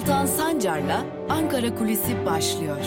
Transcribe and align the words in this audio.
Altan 0.00 0.26
Sancar'la 0.26 1.06
Ankara 1.28 1.74
Kulisi 1.74 2.26
başlıyor. 2.26 2.84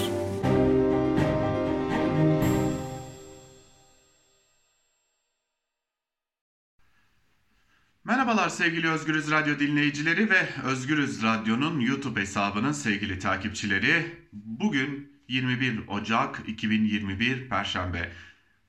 Merhabalar 8.03 8.49
sevgili 8.49 8.89
Özgürüz 8.89 9.31
Radyo 9.31 9.59
dinleyicileri 9.59 10.29
ve 10.29 10.49
Özgürüz 10.63 11.23
Radyo'nun 11.23 11.79
YouTube 11.79 12.21
hesabının 12.21 12.71
sevgili 12.71 13.19
takipçileri. 13.19 14.25
Bugün 14.33 15.11
21 15.27 15.87
Ocak 15.87 16.41
2021 16.47 17.49
Perşembe. 17.49 18.11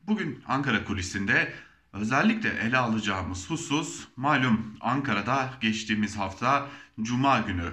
Bugün 0.02 0.42
Ankara 0.46 0.84
kulisinde 0.84 1.52
özellikle 1.92 2.48
ele 2.48 2.78
alacağımız 2.78 3.50
husus 3.50 4.04
malum 4.16 4.76
Ankara'da 4.80 5.50
geçtiğimiz 5.60 6.16
hafta 6.16 6.68
Cuma 7.02 7.40
günü 7.40 7.72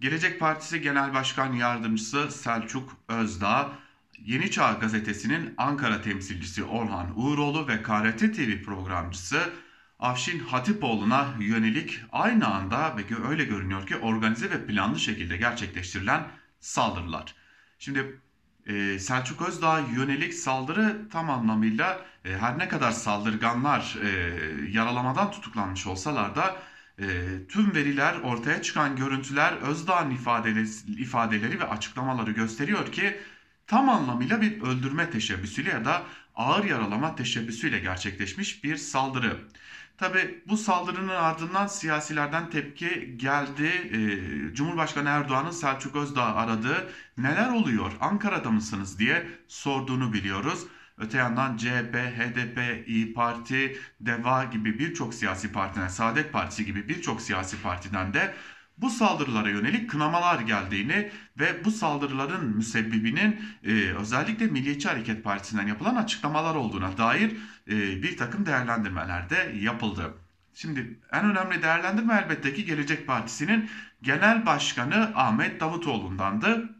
Gelecek 0.00 0.40
Partisi 0.40 0.80
Genel 0.80 1.14
Başkan 1.14 1.52
Yardımcısı 1.52 2.30
Selçuk 2.30 2.96
Özdağ, 3.08 3.72
Yeni 4.18 4.50
Çağ 4.50 4.72
Gazetesi'nin 4.72 5.54
Ankara 5.56 6.02
temsilcisi 6.02 6.64
Orhan 6.64 7.12
Uğuroğlu 7.16 7.68
ve 7.68 7.82
KRT 7.82 8.18
TV 8.18 8.62
programcısı 8.62 9.52
Afşin 9.98 10.38
Hatipoğlu'na 10.38 11.28
yönelik 11.40 12.00
aynı 12.12 12.46
anda 12.46 12.96
ve 12.96 13.28
öyle 13.28 13.44
görünüyor 13.44 13.86
ki 13.86 13.96
organize 13.96 14.50
ve 14.50 14.66
planlı 14.66 14.98
şekilde 14.98 15.36
gerçekleştirilen 15.36 16.26
saldırılar. 16.60 17.34
Şimdi 17.78 18.20
e, 18.66 18.98
Selçuk 18.98 19.48
Özdağ 19.48 19.78
yönelik 19.78 20.34
saldırı 20.34 21.08
tam 21.12 21.30
anlamıyla 21.30 22.00
e, 22.24 22.36
her 22.36 22.58
ne 22.58 22.68
kadar 22.68 22.92
saldırganlar 22.92 23.96
e, 24.04 24.08
yaralamadan 24.70 25.30
tutuklanmış 25.30 25.86
olsalar 25.86 26.36
da 26.36 26.56
e, 26.98 27.06
tüm 27.48 27.74
veriler 27.74 28.14
ortaya 28.20 28.62
çıkan 28.62 28.96
görüntüler 28.96 29.52
Özdağ'ın 29.52 30.10
ifadeleri, 30.10 30.68
ifadeleri 30.98 31.60
ve 31.60 31.64
açıklamaları 31.64 32.30
gösteriyor 32.30 32.92
ki 32.92 33.16
tam 33.66 33.88
anlamıyla 33.88 34.40
bir 34.40 34.62
öldürme 34.62 35.10
teşebbüsüyle 35.10 35.70
ya 35.70 35.84
da 35.84 36.02
ağır 36.34 36.64
yaralama 36.64 37.16
teşebbüsüyle 37.16 37.78
gerçekleşmiş 37.78 38.64
bir 38.64 38.76
saldırı. 38.76 39.38
Tabi 39.98 40.42
bu 40.48 40.56
saldırının 40.56 41.08
ardından 41.08 41.66
siyasilerden 41.66 42.50
tepki 42.50 43.16
geldi. 43.18 43.66
Ee, 43.66 44.54
Cumhurbaşkanı 44.54 45.08
Erdoğan'ın 45.08 45.50
Selçuk 45.50 45.96
Özdağ 45.96 46.24
aradığı 46.24 46.90
neler 47.18 47.50
oluyor 47.52 47.92
Ankara'da 48.00 48.50
mısınız 48.50 48.98
diye 48.98 49.28
sorduğunu 49.48 50.12
biliyoruz. 50.12 50.66
Öte 50.98 51.18
yandan 51.18 51.56
CHP, 51.56 51.94
HDP, 51.94 52.88
İyi 52.88 53.12
Parti, 53.12 53.78
DEVA 54.00 54.44
gibi 54.44 54.78
birçok 54.78 55.14
siyasi 55.14 55.52
partiden, 55.52 55.88
Saadet 55.88 56.32
Partisi 56.32 56.64
gibi 56.66 56.88
birçok 56.88 57.22
siyasi 57.22 57.62
partiden 57.62 58.14
de 58.14 58.34
bu 58.78 58.90
saldırılara 58.90 59.50
yönelik 59.50 59.90
kınamalar 59.90 60.40
geldiğini 60.40 61.10
ve 61.38 61.64
bu 61.64 61.70
saldırıların 61.70 62.56
müsebbibinin 62.56 63.40
e, 63.64 63.72
özellikle 63.72 64.46
Milliyetçi 64.46 64.88
Hareket 64.88 65.24
Partisi'nden 65.24 65.66
yapılan 65.66 65.96
açıklamalar 65.96 66.54
olduğuna 66.54 66.98
dair 66.98 67.36
e, 67.68 68.02
bir 68.02 68.16
takım 68.16 68.46
değerlendirmeler 68.46 69.30
de 69.30 69.52
yapıldı. 69.60 70.14
Şimdi 70.54 71.00
en 71.12 71.30
önemli 71.30 71.62
değerlendirme 71.62 72.22
elbette 72.24 72.54
ki 72.54 72.64
Gelecek 72.64 73.06
Partisi'nin 73.06 73.70
genel 74.02 74.46
başkanı 74.46 75.12
Ahmet 75.14 75.60
Davutoğlu'ndandı. 75.60 76.74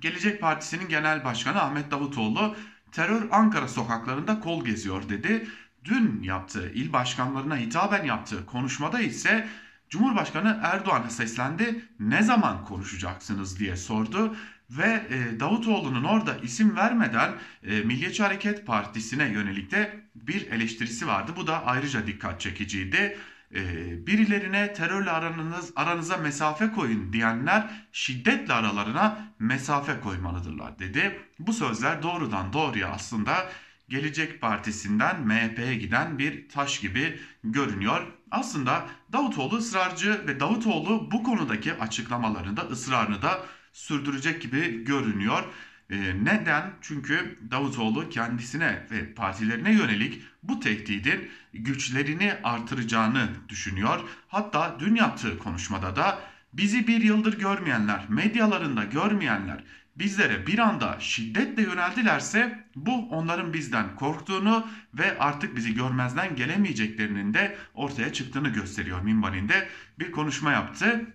Gelecek 0.00 0.40
Partisi'nin 0.40 0.88
genel 0.88 1.24
başkanı 1.24 1.62
Ahmet 1.62 1.90
Davutoğlu 1.90 2.56
terör 2.94 3.28
Ankara 3.30 3.68
sokaklarında 3.68 4.40
kol 4.40 4.64
geziyor 4.64 5.08
dedi. 5.08 5.48
Dün 5.84 6.22
yaptığı 6.22 6.72
il 6.74 6.92
başkanlarına 6.92 7.56
hitaben 7.56 8.04
yaptığı 8.04 8.46
konuşmada 8.46 9.00
ise 9.00 9.48
Cumhurbaşkanı 9.88 10.60
Erdoğan'a 10.62 11.10
seslendi. 11.10 11.84
Ne 12.00 12.22
zaman 12.22 12.64
konuşacaksınız 12.64 13.58
diye 13.58 13.76
sordu 13.76 14.36
ve 14.70 15.02
e, 15.10 15.40
Davutoğlu'nun 15.40 16.04
orada 16.04 16.36
isim 16.36 16.76
vermeden 16.76 17.32
e, 17.62 17.80
Milliyetçi 17.80 18.22
Hareket 18.22 18.66
Partisi'ne 18.66 19.28
yönelik 19.28 19.70
de 19.70 20.00
bir 20.14 20.50
eleştirisi 20.50 21.06
vardı. 21.06 21.32
Bu 21.36 21.46
da 21.46 21.66
ayrıca 21.66 22.06
dikkat 22.06 22.40
çekiciydi. 22.40 23.18
E, 23.54 23.60
birilerine 24.06 24.72
terörle 24.72 25.10
aranız, 25.10 25.72
aranıza 25.76 26.16
mesafe 26.16 26.72
koyun 26.72 27.12
diyenler 27.12 27.86
şiddetle 27.92 28.52
aralarına 28.52 29.34
mesafe 29.38 30.00
koymalıdırlar 30.00 30.78
dedi. 30.78 31.20
Bu 31.38 31.52
sözler 31.52 32.02
doğrudan 32.02 32.52
doğruya 32.52 32.88
aslında 32.88 33.50
Gelecek 33.88 34.40
Partisi'nden 34.40 35.20
MHP'ye 35.20 35.74
giden 35.74 36.18
bir 36.18 36.48
taş 36.48 36.80
gibi 36.80 37.20
görünüyor. 37.44 38.06
Aslında 38.30 38.86
Davutoğlu 39.12 39.56
ısrarcı 39.56 40.26
ve 40.26 40.40
Davutoğlu 40.40 41.10
bu 41.10 41.22
konudaki 41.22 41.74
açıklamalarını 41.74 42.56
da 42.56 42.62
ısrarını 42.62 43.22
da 43.22 43.40
sürdürecek 43.72 44.42
gibi 44.42 44.84
görünüyor. 44.84 45.42
E, 45.90 45.96
neden? 46.24 46.72
Çünkü 46.80 47.38
Davutoğlu 47.50 48.08
kendisine 48.08 48.86
ve 48.90 49.14
partilerine 49.14 49.72
yönelik 49.72 50.22
bu 50.48 50.60
tehdidin 50.60 51.30
güçlerini 51.52 52.34
artıracağını 52.44 53.28
düşünüyor. 53.48 54.00
Hatta 54.28 54.76
dün 54.80 54.94
yaptığı 54.94 55.38
konuşmada 55.38 55.96
da 55.96 56.18
bizi 56.52 56.86
bir 56.86 57.00
yıldır 57.00 57.38
görmeyenler, 57.38 58.04
medyalarında 58.08 58.84
görmeyenler, 58.84 59.64
bizlere 59.96 60.46
bir 60.46 60.58
anda 60.58 60.96
şiddetle 61.00 61.62
yöneldilerse 61.62 62.64
bu 62.76 63.08
onların 63.10 63.52
bizden 63.52 63.96
korktuğunu 63.96 64.66
ve 64.94 65.18
artık 65.18 65.56
bizi 65.56 65.74
görmezden 65.74 66.36
gelemeyeceklerinin 66.36 67.34
de 67.34 67.56
ortaya 67.74 68.12
çıktığını 68.12 68.48
gösteriyor 68.48 69.00
minvalinde 69.00 69.68
bir 69.98 70.12
konuşma 70.12 70.52
yaptı. 70.52 71.06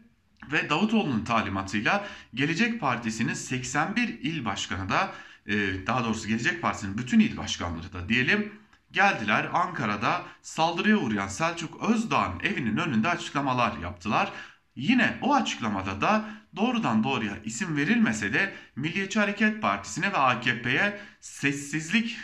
Ve 0.51 0.69
Davutoğlu'nun 0.69 1.23
talimatıyla 1.23 2.05
Gelecek 2.33 2.79
Partisi'nin 2.79 3.33
81 3.33 4.07
il 4.07 4.45
başkanı 4.45 4.89
da 4.89 5.11
e, 5.47 5.55
daha 5.87 6.05
doğrusu 6.05 6.27
Gelecek 6.27 6.61
Partisi'nin 6.61 6.97
bütün 6.97 7.19
il 7.19 7.37
başkanları 7.37 7.93
da 7.93 8.09
diyelim 8.09 8.51
geldiler 8.91 9.49
Ankara'da 9.53 10.21
saldırıya 10.41 10.97
uğrayan 10.97 11.27
Selçuk 11.27 11.89
Özdağ'ın 11.89 12.39
evinin 12.39 12.77
önünde 12.77 13.09
açıklamalar 13.09 13.77
yaptılar. 13.77 14.31
Yine 14.75 15.17
o 15.21 15.35
açıklamada 15.35 16.01
da 16.01 16.25
doğrudan 16.55 17.03
doğruya 17.03 17.33
isim 17.43 17.77
verilmese 17.77 18.33
de 18.33 18.53
Milliyetçi 18.75 19.19
Hareket 19.19 19.61
Partisi'ne 19.61 20.11
ve 20.11 20.17
AKP'ye 20.17 20.99
sessizlik 21.19 22.17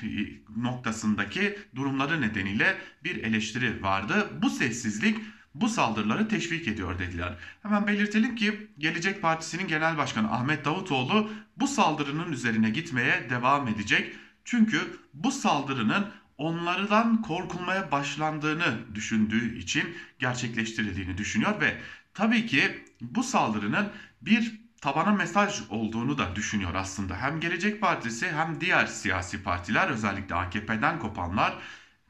noktasındaki 0.58 1.60
durumları 1.76 2.22
nedeniyle 2.22 2.78
bir 3.04 3.24
eleştiri 3.24 3.84
vardı. 3.84 4.30
Bu 4.42 4.50
sessizlik 4.50 5.18
bu 5.56 5.70
saldırıları 5.70 6.28
teşvik 6.28 6.68
ediyor 6.68 7.00
dediler. 7.00 7.38
Hemen 7.64 7.88
belirtelim 7.88 8.36
ki 8.36 8.68
Gelecek 8.78 9.22
Partisi'nin 9.22 9.68
Genel 9.68 9.98
Başkanı 9.98 10.32
Ahmet 10.32 10.66
Davutoğlu 10.66 11.30
bu 11.58 11.68
saldırının 11.68 12.32
üzerine 12.32 12.70
gitmeye 12.70 13.30
devam 13.30 13.68
edecek. 13.68 14.16
Çünkü 14.46 15.00
bu 15.14 15.32
saldırının 15.32 16.06
onlardan 16.38 17.22
korkulmaya 17.22 17.92
başlandığını 17.92 18.96
düşündüğü 18.96 19.58
için 19.58 19.98
gerçekleştirildiğini 20.20 21.18
düşünüyor 21.18 21.62
ve 21.62 21.78
tabii 22.14 22.46
ki 22.46 22.86
bu 23.02 23.24
saldırının 23.24 23.90
bir 24.22 24.60
tabana 24.82 25.12
mesaj 25.12 25.62
olduğunu 25.70 26.18
da 26.18 26.36
düşünüyor 26.36 26.76
aslında. 26.76 27.16
Hem 27.18 27.40
Gelecek 27.40 27.82
Partisi 27.82 28.32
hem 28.32 28.62
diğer 28.62 28.86
siyasi 28.86 29.44
partiler 29.44 29.88
özellikle 29.88 30.36
AKP'den 30.36 31.00
kopanlar 31.00 31.58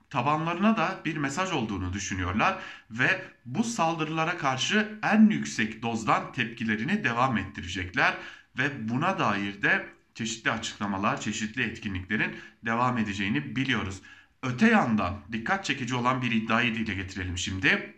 tabanlarına 0.09 0.77
da 0.77 0.99
bir 1.05 1.17
mesaj 1.17 1.51
olduğunu 1.51 1.93
düşünüyorlar 1.93 2.57
ve 2.91 3.25
bu 3.45 3.63
saldırılara 3.63 4.37
karşı 4.37 4.99
en 5.03 5.29
yüksek 5.29 5.81
dozdan 5.81 6.31
tepkilerini 6.31 7.03
devam 7.03 7.37
ettirecekler 7.37 8.13
ve 8.57 8.89
buna 8.89 9.19
dair 9.19 9.61
de 9.61 9.94
çeşitli 10.15 10.51
açıklamalar, 10.51 11.21
çeşitli 11.21 11.63
etkinliklerin 11.63 12.35
devam 12.65 12.97
edeceğini 12.97 13.55
biliyoruz. 13.55 14.01
Öte 14.43 14.67
yandan 14.67 15.21
dikkat 15.31 15.65
çekici 15.65 15.95
olan 15.95 16.21
bir 16.21 16.31
iddiayı 16.31 16.75
dile 16.75 16.93
getirelim 16.93 17.37
şimdi. 17.37 17.95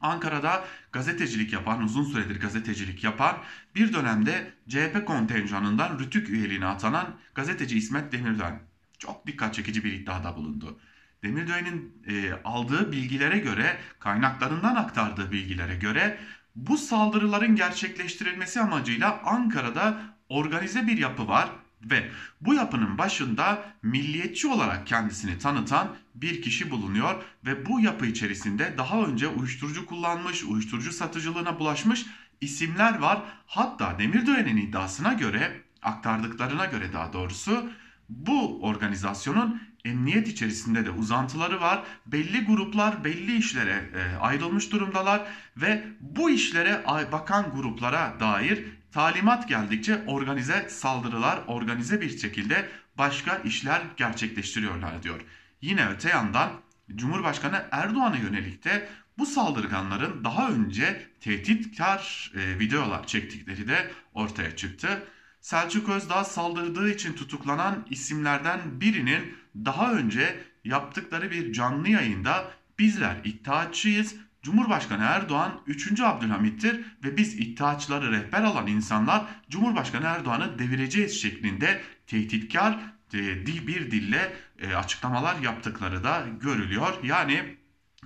Ankara'da 0.00 0.64
gazetecilik 0.92 1.52
yapan, 1.52 1.82
uzun 1.82 2.04
süredir 2.04 2.40
gazetecilik 2.40 3.04
yapan, 3.04 3.38
bir 3.74 3.92
dönemde 3.92 4.52
CHP 4.68 5.06
kontenjanından 5.06 5.98
Rütük 5.98 6.28
üyeliğine 6.28 6.66
atanan 6.66 7.16
gazeteci 7.34 7.78
İsmet 7.78 8.12
Demirden 8.12 8.60
çok 8.98 9.26
dikkat 9.26 9.54
çekici 9.54 9.84
bir 9.84 9.92
iddiada 9.92 10.36
bulundu. 10.36 10.80
Demirören'in 11.22 12.02
e, 12.08 12.32
aldığı 12.44 12.92
bilgilere 12.92 13.38
göre, 13.38 13.76
kaynaklarından 13.98 14.74
aktardığı 14.74 15.32
bilgilere 15.32 15.76
göre 15.76 16.18
bu 16.56 16.78
saldırıların 16.78 17.56
gerçekleştirilmesi 17.56 18.60
amacıyla 18.60 19.20
Ankara'da 19.24 20.00
organize 20.28 20.86
bir 20.86 20.98
yapı 20.98 21.28
var 21.28 21.48
ve 21.82 22.10
bu 22.40 22.54
yapının 22.54 22.98
başında 22.98 23.64
milliyetçi 23.82 24.48
olarak 24.48 24.86
kendisini 24.86 25.38
tanıtan 25.38 25.96
bir 26.14 26.42
kişi 26.42 26.70
bulunuyor 26.70 27.22
ve 27.46 27.66
bu 27.66 27.80
yapı 27.80 28.06
içerisinde 28.06 28.74
daha 28.78 29.02
önce 29.02 29.28
uyuşturucu 29.28 29.86
kullanmış, 29.86 30.44
uyuşturucu 30.44 30.92
satıcılığına 30.92 31.58
bulaşmış 31.58 32.06
isimler 32.40 32.98
var. 32.98 33.22
Hatta 33.46 33.98
Demirören'in 33.98 34.56
iddiasına 34.56 35.12
göre, 35.12 35.62
aktardıklarına 35.82 36.66
göre 36.66 36.92
daha 36.92 37.12
doğrusu 37.12 37.70
bu 38.08 38.62
organizasyonun 38.62 39.62
emniyet 39.84 40.28
içerisinde 40.28 40.86
de 40.86 40.90
uzantıları 40.90 41.60
var. 41.60 41.82
Belli 42.06 42.44
gruplar 42.44 43.04
belli 43.04 43.36
işlere 43.36 43.90
e, 43.94 44.16
ayrılmış 44.16 44.72
durumdalar 44.72 45.22
ve 45.56 45.84
bu 46.00 46.30
işlere 46.30 46.84
bakan 47.12 47.50
gruplara 47.54 48.16
dair 48.20 48.64
talimat 48.92 49.48
geldikçe 49.48 50.02
organize 50.06 50.68
saldırılar, 50.68 51.40
organize 51.46 52.00
bir 52.00 52.18
şekilde 52.18 52.68
başka 52.98 53.36
işler 53.36 53.82
gerçekleştiriyorlar 53.96 55.02
diyor. 55.02 55.20
Yine 55.60 55.88
öte 55.88 56.08
yandan 56.08 56.50
Cumhurbaşkanı 56.96 57.64
Erdoğan'a 57.70 58.16
yönelik 58.16 58.64
de 58.64 58.88
bu 59.18 59.26
saldırganların 59.26 60.24
daha 60.24 60.50
önce 60.50 61.06
tehditkar 61.20 62.32
e, 62.34 62.58
videolar 62.58 63.06
çektikleri 63.06 63.68
de 63.68 63.90
ortaya 64.14 64.56
çıktı. 64.56 65.02
Selçuk 65.40 65.88
Özdağ 65.88 66.24
saldırdığı 66.24 66.90
için 66.90 67.12
tutuklanan 67.12 67.86
isimlerden 67.90 68.80
birinin 68.80 69.36
daha 69.64 69.92
önce 69.92 70.40
yaptıkları 70.64 71.30
bir 71.30 71.52
canlı 71.52 71.88
yayında 71.88 72.50
bizler 72.78 73.16
iddiaçıyız. 73.24 74.14
Cumhurbaşkanı 74.48 75.02
Erdoğan 75.02 75.60
3. 75.66 76.00
Abdülhamit'tir 76.00 76.80
ve 77.04 77.16
biz 77.16 77.34
iddiaçları 77.34 78.12
rehber 78.12 78.42
alan 78.42 78.66
insanlar 78.66 79.24
Cumhurbaşkanı 79.50 80.06
Erdoğan'ı 80.06 80.58
devireceğiz 80.58 81.22
şeklinde 81.22 81.80
tehditkar 82.06 82.78
e, 83.14 83.46
bir 83.46 83.90
dille 83.90 84.32
e, 84.58 84.74
açıklamalar 84.74 85.36
yaptıkları 85.40 86.04
da 86.04 86.26
görülüyor. 86.40 86.94
Yani 87.02 87.56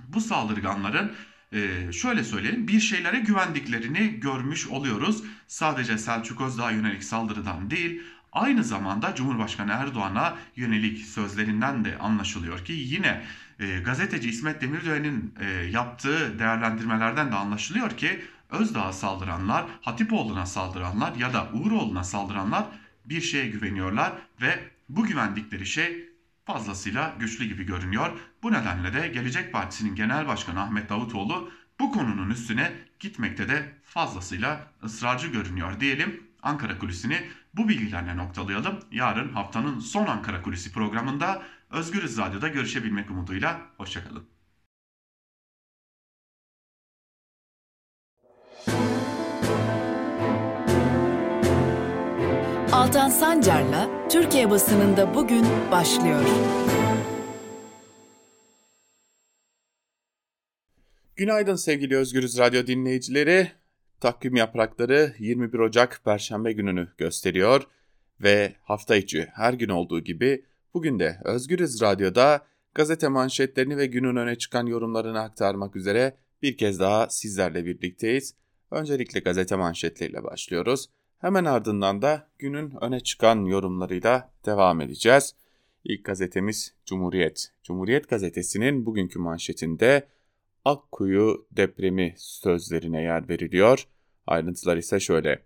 bu 0.07 0.21
saldırganların 0.21 1.11
e, 1.51 1.91
şöyle 1.91 2.23
söyleyelim 2.23 2.67
bir 2.67 2.79
şeylere 2.79 3.19
güvendiklerini 3.19 4.19
görmüş 4.19 4.67
oluyoruz. 4.67 5.23
Sadece 5.47 5.97
Selçuk 5.97 6.41
Özdağ'a 6.41 6.71
yönelik 6.71 7.03
saldırıdan 7.03 7.69
değil 7.69 8.01
aynı 8.33 8.63
zamanda 8.63 9.15
Cumhurbaşkanı 9.15 9.71
Erdoğan'a 9.71 10.37
yönelik 10.55 11.05
sözlerinden 11.05 11.85
de 11.85 11.97
anlaşılıyor 11.97 12.65
ki 12.65 12.73
yine 12.73 13.23
e, 13.59 13.79
gazeteci 13.79 14.29
İsmet 14.29 14.61
Demirören'in 14.61 15.35
e, 15.39 15.45
yaptığı 15.49 16.39
değerlendirmelerden 16.39 17.31
de 17.31 17.35
anlaşılıyor 17.35 17.89
ki 17.89 18.25
Özdağ'a 18.49 18.93
saldıranlar, 18.93 19.65
Hatipoğlu'na 19.81 20.45
saldıranlar 20.45 21.15
ya 21.15 21.33
da 21.33 21.49
Uğuroğlu'na 21.53 22.03
saldıranlar 22.03 22.65
bir 23.05 23.21
şeye 23.21 23.47
güveniyorlar 23.47 24.13
ve 24.41 24.59
bu 24.89 25.05
güvendikleri 25.05 25.65
şey 25.65 26.09
fazlasıyla 26.45 27.15
güçlü 27.19 27.45
gibi 27.45 27.63
görünüyor. 27.63 28.11
Bu 28.43 28.51
nedenle 28.51 28.93
de 28.93 29.07
Gelecek 29.07 29.53
Partisi'nin 29.53 29.95
Genel 29.95 30.27
Başkanı 30.27 30.61
Ahmet 30.61 30.89
Davutoğlu 30.89 31.51
bu 31.79 31.91
konunun 31.91 32.29
üstüne 32.29 32.71
gitmekte 32.99 33.49
de 33.49 33.73
fazlasıyla 33.83 34.67
ısrarcı 34.83 35.27
görünüyor 35.27 35.79
diyelim. 35.79 36.23
Ankara 36.43 36.79
Kulisi'ni 36.79 37.21
bu 37.53 37.69
bilgilerle 37.69 38.17
noktalayalım. 38.17 38.79
Yarın 38.91 39.33
haftanın 39.33 39.79
son 39.79 40.07
Ankara 40.07 40.41
Kulisi 40.41 40.71
programında 40.73 41.43
Özgürüz 41.73 42.17
Radyo'da 42.17 42.47
görüşebilmek 42.47 43.11
umuduyla. 43.11 43.61
Hoşçakalın. 43.77 44.23
Altan 52.71 53.09
Sancar'la 53.09 54.07
Türkiye 54.09 54.49
basınında 54.49 55.15
bugün 55.15 55.45
başlıyor. 55.71 56.25
Günaydın 61.15 61.55
sevgili 61.55 61.97
Özgürüz 61.97 62.37
Radyo 62.37 62.67
dinleyicileri. 62.67 63.51
Takvim 63.99 64.35
yaprakları 64.35 65.13
21 65.19 65.59
Ocak 65.59 66.01
Perşembe 66.05 66.51
gününü 66.51 66.87
gösteriyor 66.97 67.63
ve 68.23 68.55
hafta 68.63 68.95
içi 68.95 69.27
her 69.33 69.53
gün 69.53 69.69
olduğu 69.69 69.99
gibi 69.99 70.45
bugün 70.73 70.99
de 70.99 71.17
Özgürüz 71.23 71.81
Radyo'da 71.81 72.45
gazete 72.75 73.07
manşetlerini 73.07 73.77
ve 73.77 73.85
günün 73.85 74.15
öne 74.15 74.35
çıkan 74.35 74.65
yorumlarını 74.65 75.19
aktarmak 75.19 75.75
üzere 75.75 76.17
bir 76.41 76.57
kez 76.57 76.79
daha 76.79 77.09
sizlerle 77.09 77.65
birlikteyiz. 77.65 78.35
Öncelikle 78.71 79.19
gazete 79.19 79.55
manşetleriyle 79.55 80.23
başlıyoruz. 80.23 80.89
Hemen 81.19 81.45
ardından 81.45 82.01
da 82.01 82.27
günün 82.39 82.73
öne 82.81 82.99
çıkan 82.99 83.45
yorumlarıyla 83.45 84.33
devam 84.45 84.81
edeceğiz. 84.81 85.35
İlk 85.83 86.05
gazetemiz 86.05 86.73
Cumhuriyet. 86.85 87.51
Cumhuriyet 87.63 88.09
gazetesinin 88.09 88.85
bugünkü 88.85 89.19
manşetinde 89.19 90.07
Akkuyu 90.65 91.47
depremi 91.51 92.13
sözlerine 92.17 93.01
yer 93.01 93.29
veriliyor. 93.29 93.87
Ayrıntılar 94.27 94.77
ise 94.77 94.99
şöyle. 94.99 95.43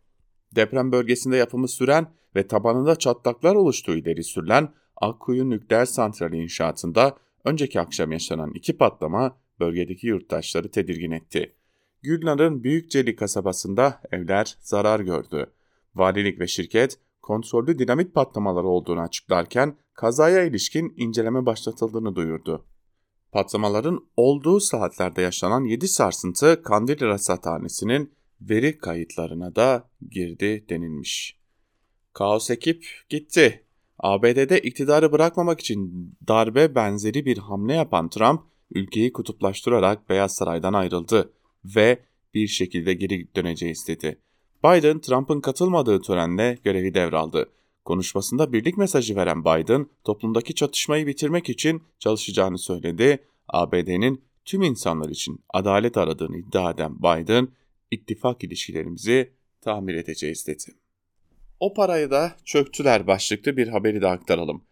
Deprem 0.56 0.92
bölgesinde 0.92 1.38
yapımı 1.38 1.68
süren 1.68 2.08
ve 2.36 2.48
tabanında 2.48 2.96
çatlaklar 2.96 3.56
oluştuğu 3.56 3.96
ileri 3.96 4.24
sürülen 4.24 4.70
Akkuyu 5.02 5.50
nükleer 5.50 5.86
santrali 5.86 6.38
inşaatında 6.38 7.18
önceki 7.46 7.80
akşam 7.80 8.12
yaşanan 8.12 8.52
iki 8.54 8.78
patlama 8.78 9.38
bölgedeki 9.60 10.08
yurttaşları 10.08 10.72
tedirgin 10.72 11.12
etti. 11.12 11.56
Gülnar'ın 12.02 12.64
Büyükceli 12.64 13.16
kasabasında 13.16 14.02
evler 14.12 14.58
zarar 14.60 15.00
gördü. 15.00 15.54
Valilik 15.96 16.40
ve 16.40 16.48
şirket 16.48 17.00
kontrollü 17.22 17.80
dinamit 17.80 18.14
patlamaları 18.14 18.68
olduğunu 18.68 19.02
açıklarken 19.02 19.78
kazaya 19.94 20.44
ilişkin 20.44 20.94
inceleme 20.98 21.46
başlatıldığını 21.46 22.16
duyurdu. 22.16 22.66
Patlamaların 23.32 24.08
olduğu 24.18 24.60
saatlerde 24.60 25.22
yaşanan 25.22 25.66
7 25.66 25.88
sarsıntı 25.88 26.62
Kandilli 26.64 27.06
Rasathanesi'nin 27.06 28.14
veri 28.42 28.78
kayıtlarına 28.78 29.56
da 29.56 29.90
girdi 30.12 30.66
denilmiş. 30.70 31.40
Kaos 32.14 32.50
ekip 32.50 32.86
gitti. 33.10 33.67
ABD'de 34.00 34.60
iktidarı 34.60 35.12
bırakmamak 35.12 35.60
için 35.60 36.12
darbe 36.28 36.76
benzeri 36.76 37.26
bir 37.26 37.38
hamle 37.38 37.74
yapan 37.74 38.10
Trump, 38.10 38.42
ülkeyi 38.72 39.14
kutuplaştırarak 39.14 40.10
Beyaz 40.10 40.36
Saray'dan 40.36 40.74
ayrıldı 40.74 41.34
ve 41.76 42.00
bir 42.34 42.48
şekilde 42.48 42.94
geri 42.94 43.36
döneceği 43.36 43.72
istedi. 43.72 44.22
Biden, 44.64 45.00
Trump'ın 45.00 45.42
katılmadığı 45.42 46.02
törenle 46.02 46.58
görevi 46.64 46.94
devraldı. 46.94 47.50
Konuşmasında 47.86 48.54
birlik 48.54 48.78
mesajı 48.78 49.16
veren 49.16 49.46
Biden, 49.46 49.88
toplumdaki 50.04 50.56
çatışmayı 50.56 51.08
bitirmek 51.08 51.50
için 51.50 51.84
çalışacağını 52.00 52.58
söyledi. 52.58 53.24
ABD'nin 53.48 54.22
tüm 54.46 54.62
insanlar 54.62 55.10
için 55.10 55.40
adalet 55.50 55.98
aradığını 55.98 56.38
iddia 56.38 56.72
eden 56.72 57.00
Biden, 57.00 57.48
ittifak 57.92 58.44
ilişkilerimizi 58.44 59.32
tamir 59.62 59.96
edeceğiz 59.96 60.48
dedi. 60.48 60.87
O 61.60 61.74
parayı 61.74 62.12
da 62.12 62.36
çöktüler 62.46 63.08
başlıklı 63.08 63.58
bir 63.58 63.68
haberi 63.68 64.02
de 64.02 64.08
aktaralım. 64.08 64.64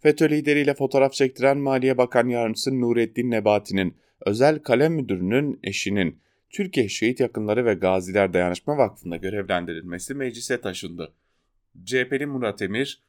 FETÖ 0.00 0.30
lideriyle 0.30 0.74
fotoğraf 0.74 1.12
çektiren 1.12 1.58
Maliye 1.58 1.98
Bakan 1.98 2.28
Yardımcısı 2.28 2.80
Nurettin 2.80 3.30
Nebati'nin 3.30 3.96
özel 4.26 4.58
kalem 4.58 4.94
müdürünün 4.94 5.60
eşinin 5.62 6.20
Türkiye 6.50 6.88
Şehit 6.88 7.20
Yakınları 7.20 7.64
ve 7.64 7.74
Gaziler 7.74 8.32
Dayanışma 8.32 8.78
Vakfı'nda 8.78 9.16
görevlendirilmesi 9.16 10.14
meclise 10.14 10.60
taşındı. 10.60 11.12
CHP'li 11.84 12.26
Murat 12.26 12.62
Emir, 12.62 13.02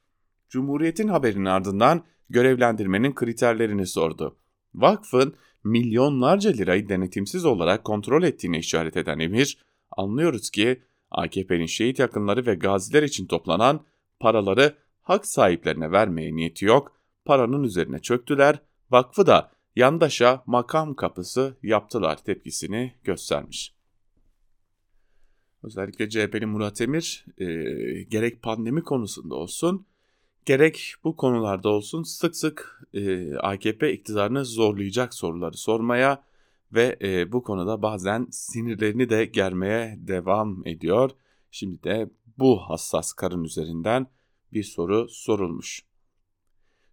Cumhuriyet'in 0.50 1.08
haberinin 1.08 1.46
ardından 1.46 2.04
görevlendirmenin 2.30 3.14
kriterlerini 3.16 3.88
sordu. 3.88 4.38
Vakfın 4.76 5.36
milyonlarca 5.64 6.52
lirayı 6.52 6.90
denetimsiz 6.90 7.46
olarak 7.46 7.84
kontrol 7.84 8.24
ettiğini 8.24 8.58
işaret 8.58 8.98
eden 8.98 9.20
Emir, 9.20 9.58
anlıyoruz 9.92 10.50
ki 10.50 10.82
AKP'nin 11.14 11.66
şehit 11.66 12.00
yakınları 12.00 12.46
ve 12.46 12.56
gaziler 12.56 13.04
için 13.04 13.28
toplanan 13.28 13.86
paraları 14.20 14.76
hak 15.02 15.26
sahiplerine 15.26 15.92
vermeye 15.92 16.36
niyeti 16.36 16.66
yok, 16.66 16.92
paranın 17.26 17.64
üzerine 17.64 18.00
çöktüler, 18.00 18.62
vakfı 18.92 19.28
da 19.28 19.52
yandaşa 19.76 20.44
makam 20.46 20.96
kapısı 20.96 21.58
yaptılar 21.64 22.24
tepkisini 22.24 22.94
göstermiş. 23.04 23.74
Özellikle 25.64 26.10
CHP'li 26.10 26.46
Murat 26.46 26.82
Emir 26.82 27.26
e, 27.38 27.46
gerek 28.04 28.42
pandemi 28.42 28.84
konusunda 28.84 29.36
olsun 29.36 29.86
gerek 30.46 30.94
bu 31.04 31.16
konularda 31.16 31.70
olsun 31.70 32.04
sık 32.04 32.36
sık 32.36 32.82
e, 32.94 33.34
AKP 33.36 33.94
iktidarını 33.94 34.46
zorlayacak 34.46 35.14
soruları 35.14 35.58
sormaya 35.58 36.24
ve 36.74 36.98
e, 37.02 37.32
bu 37.32 37.44
konuda 37.44 37.82
bazen 37.82 38.28
sinirlerini 38.32 39.10
de 39.10 39.26
germeye 39.26 39.96
devam 39.98 40.68
ediyor. 40.68 41.12
Şimdi 41.52 41.84
de 41.84 42.10
bu 42.38 42.58
hassas 42.58 43.14
karın 43.14 43.44
üzerinden 43.44 44.08
bir 44.54 44.64
soru 44.64 45.08
sorulmuş. 45.10 45.86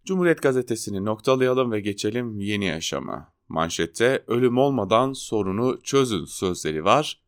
Cumhuriyet 0.05 0.41
gazetesini 0.41 1.05
noktalayalım 1.05 1.71
ve 1.71 1.79
geçelim 1.81 2.39
yeni 2.39 2.65
yaşama. 2.65 3.33
Manşette 3.49 4.23
ölüm 4.27 4.57
olmadan 4.57 5.13
sorunu 5.13 5.81
çözün 5.83 6.25
sözleri 6.25 6.85
var 6.85 7.21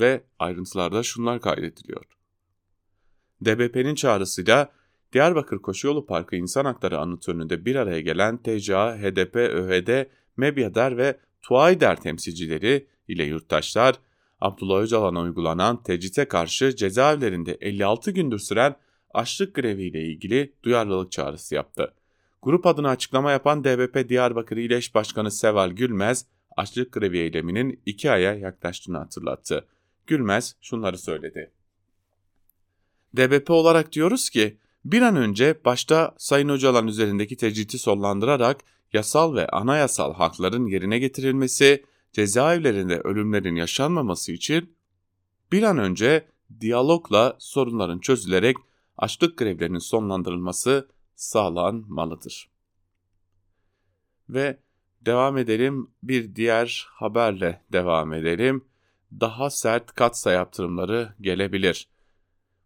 ve 0.00 0.24
ayrıntılarda 0.38 1.02
şunlar 1.02 1.40
kaydediliyor. 1.40 2.04
DBP'nin 3.44 3.94
çağrısıyla 3.94 4.72
Diyarbakır 5.12 5.58
Koşuyolu 5.58 6.06
Parkı 6.06 6.36
İnsan 6.36 6.64
Hakları 6.64 6.98
Anıtı 6.98 7.32
önünde 7.32 7.64
bir 7.64 7.76
araya 7.76 8.00
gelen 8.00 8.42
TCA, 8.42 8.98
HDP, 8.98 9.36
ÖHD, 9.36 10.06
MEBYADER 10.36 10.96
ve 10.96 11.18
TUAYDER 11.42 11.96
temsilcileri 12.00 12.86
ile 13.08 13.24
yurttaşlar, 13.24 13.94
Abdullah 14.40 14.80
Öcalan'a 14.80 15.20
uygulanan 15.20 15.82
tecrite 15.82 16.24
karşı 16.24 16.76
cezaevlerinde 16.76 17.58
56 17.60 18.10
gündür 18.10 18.38
süren 18.38 18.76
açlık 19.14 19.54
greviyle 19.54 20.04
ilgili 20.04 20.52
duyarlılık 20.62 21.12
çağrısı 21.12 21.54
yaptı. 21.54 21.94
Grup 22.42 22.66
adına 22.66 22.88
açıklama 22.90 23.30
yapan 23.30 23.64
DBP 23.64 24.08
Diyarbakır 24.08 24.56
İleş 24.56 24.94
Başkanı 24.94 25.30
Seval 25.30 25.70
Gülmez, 25.70 26.26
açlık 26.56 26.92
grevi 26.92 27.18
eyleminin 27.18 27.80
iki 27.86 28.10
aya 28.10 28.34
yaklaştığını 28.34 28.98
hatırlattı. 28.98 29.66
Gülmez 30.06 30.56
şunları 30.60 30.98
söyledi. 30.98 31.52
DBP 33.16 33.50
olarak 33.50 33.92
diyoruz 33.92 34.30
ki 34.30 34.58
bir 34.84 35.02
an 35.02 35.16
önce 35.16 35.60
başta 35.64 36.14
Sayın 36.18 36.48
Öcalan 36.48 36.88
üzerindeki 36.88 37.36
tecriti 37.36 37.78
sonlandırarak 37.78 38.60
yasal 38.92 39.34
ve 39.34 39.46
anayasal 39.46 40.14
hakların 40.14 40.66
yerine 40.66 40.98
getirilmesi, 40.98 41.84
cezaevlerinde 42.12 43.00
ölümlerin 43.00 43.56
yaşanmaması 43.56 44.32
için 44.32 44.76
bir 45.52 45.62
an 45.62 45.78
önce 45.78 46.28
diyalogla 46.60 47.36
sorunların 47.38 47.98
çözülerek 47.98 48.56
açlık 48.96 49.38
grevlerinin 49.38 49.78
sonlandırılması 49.78 50.88
sağlanmalıdır. 51.14 52.50
Ve 54.28 54.58
devam 55.00 55.38
edelim 55.38 55.90
bir 56.02 56.34
diğer 56.36 56.86
haberle 56.90 57.62
devam 57.72 58.12
edelim. 58.12 58.64
Daha 59.20 59.50
sert 59.50 59.92
katsa 59.92 60.32
yaptırımları 60.32 61.14
gelebilir. 61.20 61.88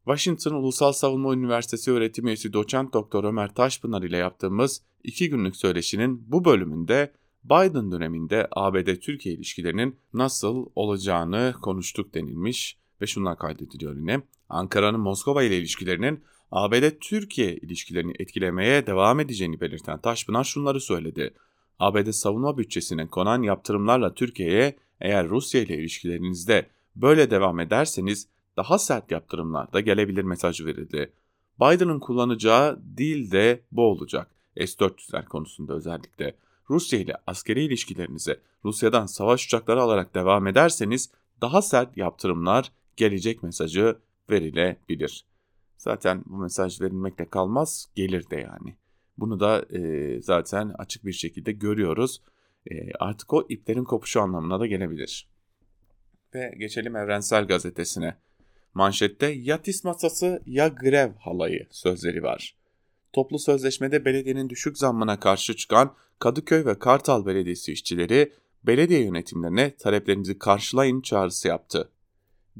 Washington 0.06 0.54
Ulusal 0.54 0.92
Savunma 0.92 1.34
Üniversitesi 1.34 1.90
öğretim 1.90 2.26
üyesi 2.26 2.52
doçent 2.52 2.92
doktor 2.92 3.24
Ömer 3.24 3.54
Taşpınar 3.54 4.02
ile 4.02 4.16
yaptığımız 4.16 4.82
iki 5.04 5.30
günlük 5.30 5.56
söyleşinin 5.56 6.24
bu 6.26 6.44
bölümünde 6.44 7.12
Biden 7.44 7.92
döneminde 7.92 8.48
ABD-Türkiye 8.50 9.34
ilişkilerinin 9.34 9.96
nasıl 10.14 10.66
olacağını 10.74 11.54
konuştuk 11.62 12.14
denilmiş 12.14 12.78
ve 13.00 13.06
şunlar 13.06 13.38
kaydediliyor 13.38 13.96
yine. 13.96 14.22
Ankara'nın 14.48 15.00
Moskova 15.00 15.42
ile 15.42 15.58
ilişkilerinin 15.58 16.24
ABD-Türkiye 16.52 17.56
ilişkilerini 17.56 18.12
etkilemeye 18.18 18.86
devam 18.86 19.20
edeceğini 19.20 19.60
belirten 19.60 20.00
Taşpınar 20.00 20.44
şunları 20.44 20.80
söyledi. 20.80 21.34
ABD 21.78 22.10
savunma 22.10 22.58
bütçesine 22.58 23.06
konan 23.06 23.42
yaptırımlarla 23.42 24.14
Türkiye'ye 24.14 24.76
eğer 25.00 25.28
Rusya 25.28 25.62
ile 25.62 25.76
ilişkilerinizde 25.76 26.70
böyle 26.96 27.30
devam 27.30 27.60
ederseniz 27.60 28.28
daha 28.56 28.78
sert 28.78 29.10
yaptırımlar 29.10 29.72
da 29.72 29.80
gelebilir 29.80 30.22
mesajı 30.22 30.66
verildi. 30.66 31.12
Biden'ın 31.60 32.00
kullanacağı 32.00 32.80
dil 32.96 33.30
de 33.30 33.62
bu 33.72 33.82
olacak. 33.82 34.30
S-400'ler 34.56 35.24
konusunda 35.24 35.74
özellikle. 35.74 36.36
Rusya 36.70 36.98
ile 36.98 37.14
askeri 37.26 37.64
ilişkilerinize 37.64 38.40
Rusya'dan 38.64 39.06
savaş 39.06 39.46
uçakları 39.46 39.82
alarak 39.82 40.14
devam 40.14 40.46
ederseniz 40.46 41.10
daha 41.40 41.62
sert 41.62 41.96
yaptırımlar 41.96 42.72
gelecek 42.96 43.42
mesajı 43.42 43.98
verilebilir. 44.30 45.26
Zaten 45.76 46.22
bu 46.26 46.36
mesaj 46.36 46.80
verilmekle 46.80 47.28
kalmaz, 47.28 47.88
gelir 47.94 48.30
de 48.30 48.36
yani. 48.36 48.76
Bunu 49.18 49.40
da 49.40 49.64
e, 49.76 50.22
zaten 50.22 50.74
açık 50.78 51.04
bir 51.04 51.12
şekilde 51.12 51.52
görüyoruz. 51.52 52.22
E, 52.70 52.92
artık 52.92 53.32
o 53.32 53.46
iplerin 53.48 53.84
kopuşu 53.84 54.20
anlamına 54.20 54.60
da 54.60 54.66
gelebilir. 54.66 55.28
Ve 56.34 56.54
geçelim 56.58 56.96
Evrensel 56.96 57.46
Gazetesi'ne. 57.46 58.16
Manşette 58.76 59.26
ya 59.26 59.60
masası 59.84 60.42
ya 60.46 60.68
grev 60.68 61.12
halayı 61.18 61.66
sözleri 61.70 62.22
var. 62.22 62.56
Toplu 63.12 63.38
sözleşmede 63.38 64.04
belediyenin 64.04 64.48
düşük 64.48 64.78
zammına 64.78 65.20
karşı 65.20 65.56
çıkan 65.56 65.94
Kadıköy 66.18 66.64
ve 66.64 66.78
Kartal 66.78 67.26
Belediyesi 67.26 67.72
işçileri 67.72 68.32
belediye 68.66 69.04
yönetimlerine 69.04 69.76
taleplerinizi 69.76 70.38
karşılayın 70.38 71.00
çağrısı 71.00 71.48
yaptı. 71.48 71.90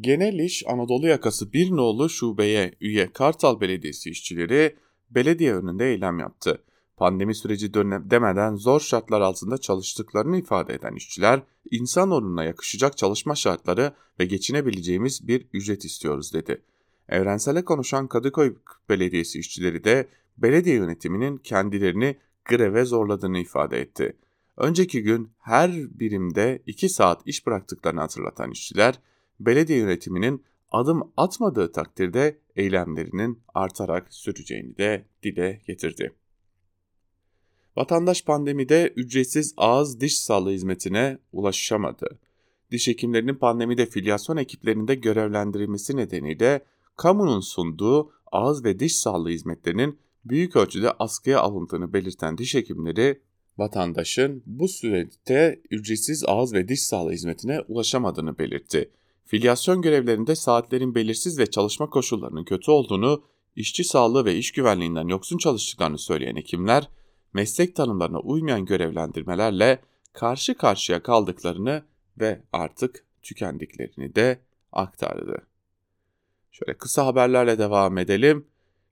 Genel 0.01 0.39
İş 0.39 0.65
Anadolu 0.67 1.07
Yakası 1.07 1.53
bir 1.53 1.71
nolu 1.71 2.09
şubeye 2.09 2.75
üye 2.81 3.13
Kartal 3.13 3.61
Belediyesi 3.61 4.11
işçileri 4.11 4.77
belediye 5.11 5.55
önünde 5.55 5.91
eylem 5.91 6.19
yaptı. 6.19 6.63
Pandemi 6.97 7.35
süreci 7.35 7.75
demeden 7.75 8.57
zor 8.57 8.81
şartlar 8.81 9.21
altında 9.21 9.59
çalıştıklarını 9.59 10.39
ifade 10.39 10.75
eden 10.75 10.95
işçiler, 10.95 11.43
insan 11.71 12.11
onuruna 12.11 12.45
yakışacak 12.45 12.97
çalışma 12.97 13.35
şartları 13.35 13.93
ve 14.21 14.25
geçinebileceğimiz 14.25 15.29
bir 15.29 15.47
ücret 15.53 15.85
istiyoruz 15.85 16.33
dedi. 16.33 16.63
Evrensele 17.09 17.65
konuşan 17.65 18.09
Kadıköy 18.09 18.55
Belediyesi 18.89 19.39
işçileri 19.39 19.85
de 19.85 20.09
belediye 20.39 20.77
yönetiminin 20.77 21.39
kendilerini 21.39 22.17
greve 22.45 22.85
zorladığını 22.85 23.39
ifade 23.39 23.81
etti. 23.81 24.17
Önceki 24.57 25.03
gün 25.03 25.31
her 25.39 25.71
birimde 25.73 26.63
2 26.67 26.89
saat 26.89 27.23
iş 27.27 27.47
bıraktıklarını 27.47 28.01
hatırlatan 28.01 28.51
işçiler, 28.51 28.99
belediye 29.41 29.79
yönetiminin 29.79 30.45
adım 30.71 31.13
atmadığı 31.17 31.73
takdirde 31.73 32.39
eylemlerinin 32.57 33.43
artarak 33.55 34.15
süreceğini 34.15 34.79
de 34.79 35.07
dile 35.23 35.63
getirdi. 35.67 36.15
Vatandaş 37.77 38.23
pandemide 38.23 38.93
ücretsiz 38.97 39.55
ağız 39.57 40.01
diş 40.01 40.19
sağlığı 40.19 40.51
hizmetine 40.51 41.19
ulaşamadı. 41.33 42.19
Diş 42.71 42.89
hekimlerinin 42.89 43.35
pandemide 43.35 43.87
filyasyon 43.87 44.37
ekiplerinde 44.37 44.95
görevlendirilmesi 44.95 45.97
nedeniyle 45.97 46.65
kamunun 46.97 47.41
sunduğu 47.41 48.11
ağız 48.33 48.65
ve 48.65 48.79
diş 48.79 48.97
sağlığı 48.97 49.29
hizmetlerinin 49.29 49.99
büyük 50.25 50.57
ölçüde 50.57 50.91
askıya 50.91 51.41
alındığını 51.41 51.93
belirten 51.93 52.39
diş 52.39 52.55
hekimleri 52.55 53.21
vatandaşın 53.59 54.43
bu 54.47 54.69
sürede 54.69 55.63
ücretsiz 55.71 56.25
ağız 56.27 56.55
ve 56.55 56.69
diş 56.69 56.83
sağlığı 56.83 57.13
hizmetine 57.13 57.61
ulaşamadığını 57.69 58.39
belirtti. 58.39 58.91
Filyasyon 59.25 59.83
görevlerinde 59.83 60.35
saatlerin 60.35 60.95
belirsiz 60.95 61.39
ve 61.39 61.47
çalışma 61.47 61.91
koşullarının 61.91 62.45
kötü 62.45 62.71
olduğunu, 62.71 63.23
işçi 63.57 63.85
sağlığı 63.85 64.25
ve 64.25 64.37
iş 64.37 64.53
güvenliğinden 64.53 65.09
yoksun 65.09 65.39
çalıştıklarını 65.39 65.99
söyleyen 65.99 66.37
hekimler, 66.37 66.89
meslek 67.37 67.77
tanımlarına 67.77 68.19
uymayan 68.21 68.65
görevlendirmelerle 68.65 69.79
karşı 70.13 70.55
karşıya 70.55 71.03
kaldıklarını 71.03 71.83
ve 72.21 72.43
artık 72.53 73.05
tükendiklerini 73.23 74.15
de 74.15 74.41
aktardı. 74.73 75.47
Şöyle 76.51 76.79
kısa 76.79 77.07
haberlerle 77.07 77.59
devam 77.59 77.99
edelim. 77.99 78.47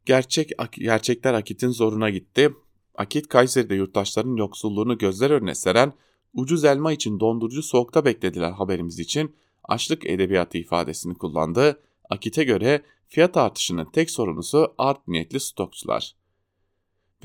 Gerçek 0.07 0.51
gerçekler 0.73 1.35
Akit'in 1.35 1.69
zoruna 1.69 2.11
gitti. 2.11 2.55
Akit 2.95 3.29
Kayseri'de 3.29 3.75
yurttaşların 3.75 4.37
yoksulluğunu 4.37 4.99
gözler 4.99 5.31
önüne 5.31 5.55
seren 5.55 5.93
ucuz 6.35 6.65
elma 6.65 6.93
için 6.93 7.21
dondurucu 7.21 7.63
soğukta 7.63 8.05
beklediler 8.05 8.51
haberimiz 8.51 8.99
için 8.99 9.37
açlık 9.65 10.07
edebiyatı 10.07 10.59
ifadesini 10.59 11.15
kullandı. 11.15 11.81
Akit'e 12.11 12.45
göre 12.45 12.83
fiyat 13.09 13.37
artışının 13.37 13.85
tek 13.85 14.11
sorumlusu 14.11 14.75
art 14.79 15.09
niyetli 15.09 15.41
stokçular. 15.41 16.24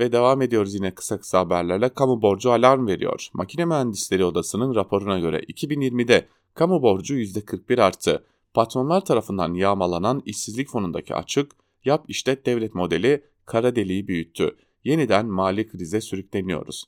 Ve 0.00 0.12
devam 0.12 0.42
ediyoruz 0.42 0.74
yine 0.74 0.94
kısa 0.94 1.18
kısa 1.18 1.38
haberlerle. 1.38 1.88
Kamu 1.88 2.22
borcu 2.22 2.52
alarm 2.52 2.86
veriyor. 2.86 3.28
Makine 3.32 3.64
Mühendisleri 3.64 4.24
Odası'nın 4.24 4.74
raporuna 4.74 5.18
göre 5.18 5.38
2020'de 5.38 6.28
kamu 6.54 6.82
borcu 6.82 7.14
%41 7.14 7.82
arttı. 7.82 8.24
Patronlar 8.54 9.04
tarafından 9.04 9.54
yağmalanan 9.54 10.22
işsizlik 10.24 10.68
fonundaki 10.68 11.14
açık, 11.14 11.52
yap 11.84 12.04
işlet 12.08 12.46
devlet 12.46 12.74
modeli 12.74 13.24
kara 13.46 13.76
deliği 13.76 14.08
büyüttü. 14.08 14.56
Yeniden 14.84 15.26
mali 15.26 15.68
krize 15.68 16.00
sürükleniyoruz. 16.00 16.84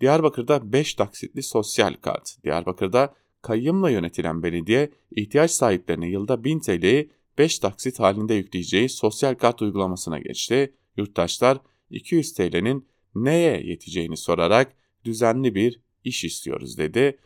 Diyarbakır'da 0.00 0.72
5 0.72 0.94
taksitli 0.94 1.42
sosyal 1.42 1.94
kart. 1.94 2.44
Diyarbakır'da 2.44 3.14
kayyımla 3.42 3.90
yönetilen 3.90 4.42
belediye 4.42 4.90
ihtiyaç 5.10 5.50
sahiplerine 5.50 6.08
yılda 6.08 6.44
1000 6.44 6.60
TL'yi 6.60 7.10
5 7.38 7.58
taksit 7.58 8.00
halinde 8.00 8.34
yükleyeceği 8.34 8.88
sosyal 8.88 9.34
kart 9.34 9.62
uygulamasına 9.62 10.18
geçti. 10.18 10.74
Yurttaşlar 10.96 11.58
200 11.92 12.34
TL'nin 12.34 12.88
neye 13.14 13.60
yeteceğini 13.66 14.16
sorarak 14.16 14.76
düzenli 15.04 15.54
bir 15.54 15.80
iş 16.04 16.24
istiyoruz 16.24 16.78
dedi. 16.78 17.18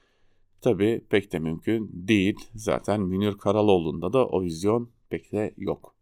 Tabi 0.60 1.04
pek 1.10 1.32
de 1.32 1.38
mümkün 1.38 1.90
değil. 1.92 2.36
Zaten 2.54 3.00
Münir 3.00 3.38
Karaloğlu'nda 3.38 4.12
da 4.12 4.26
o 4.26 4.42
vizyon 4.42 4.90
pek 5.10 5.32
de 5.32 5.54
yok. 5.56 5.94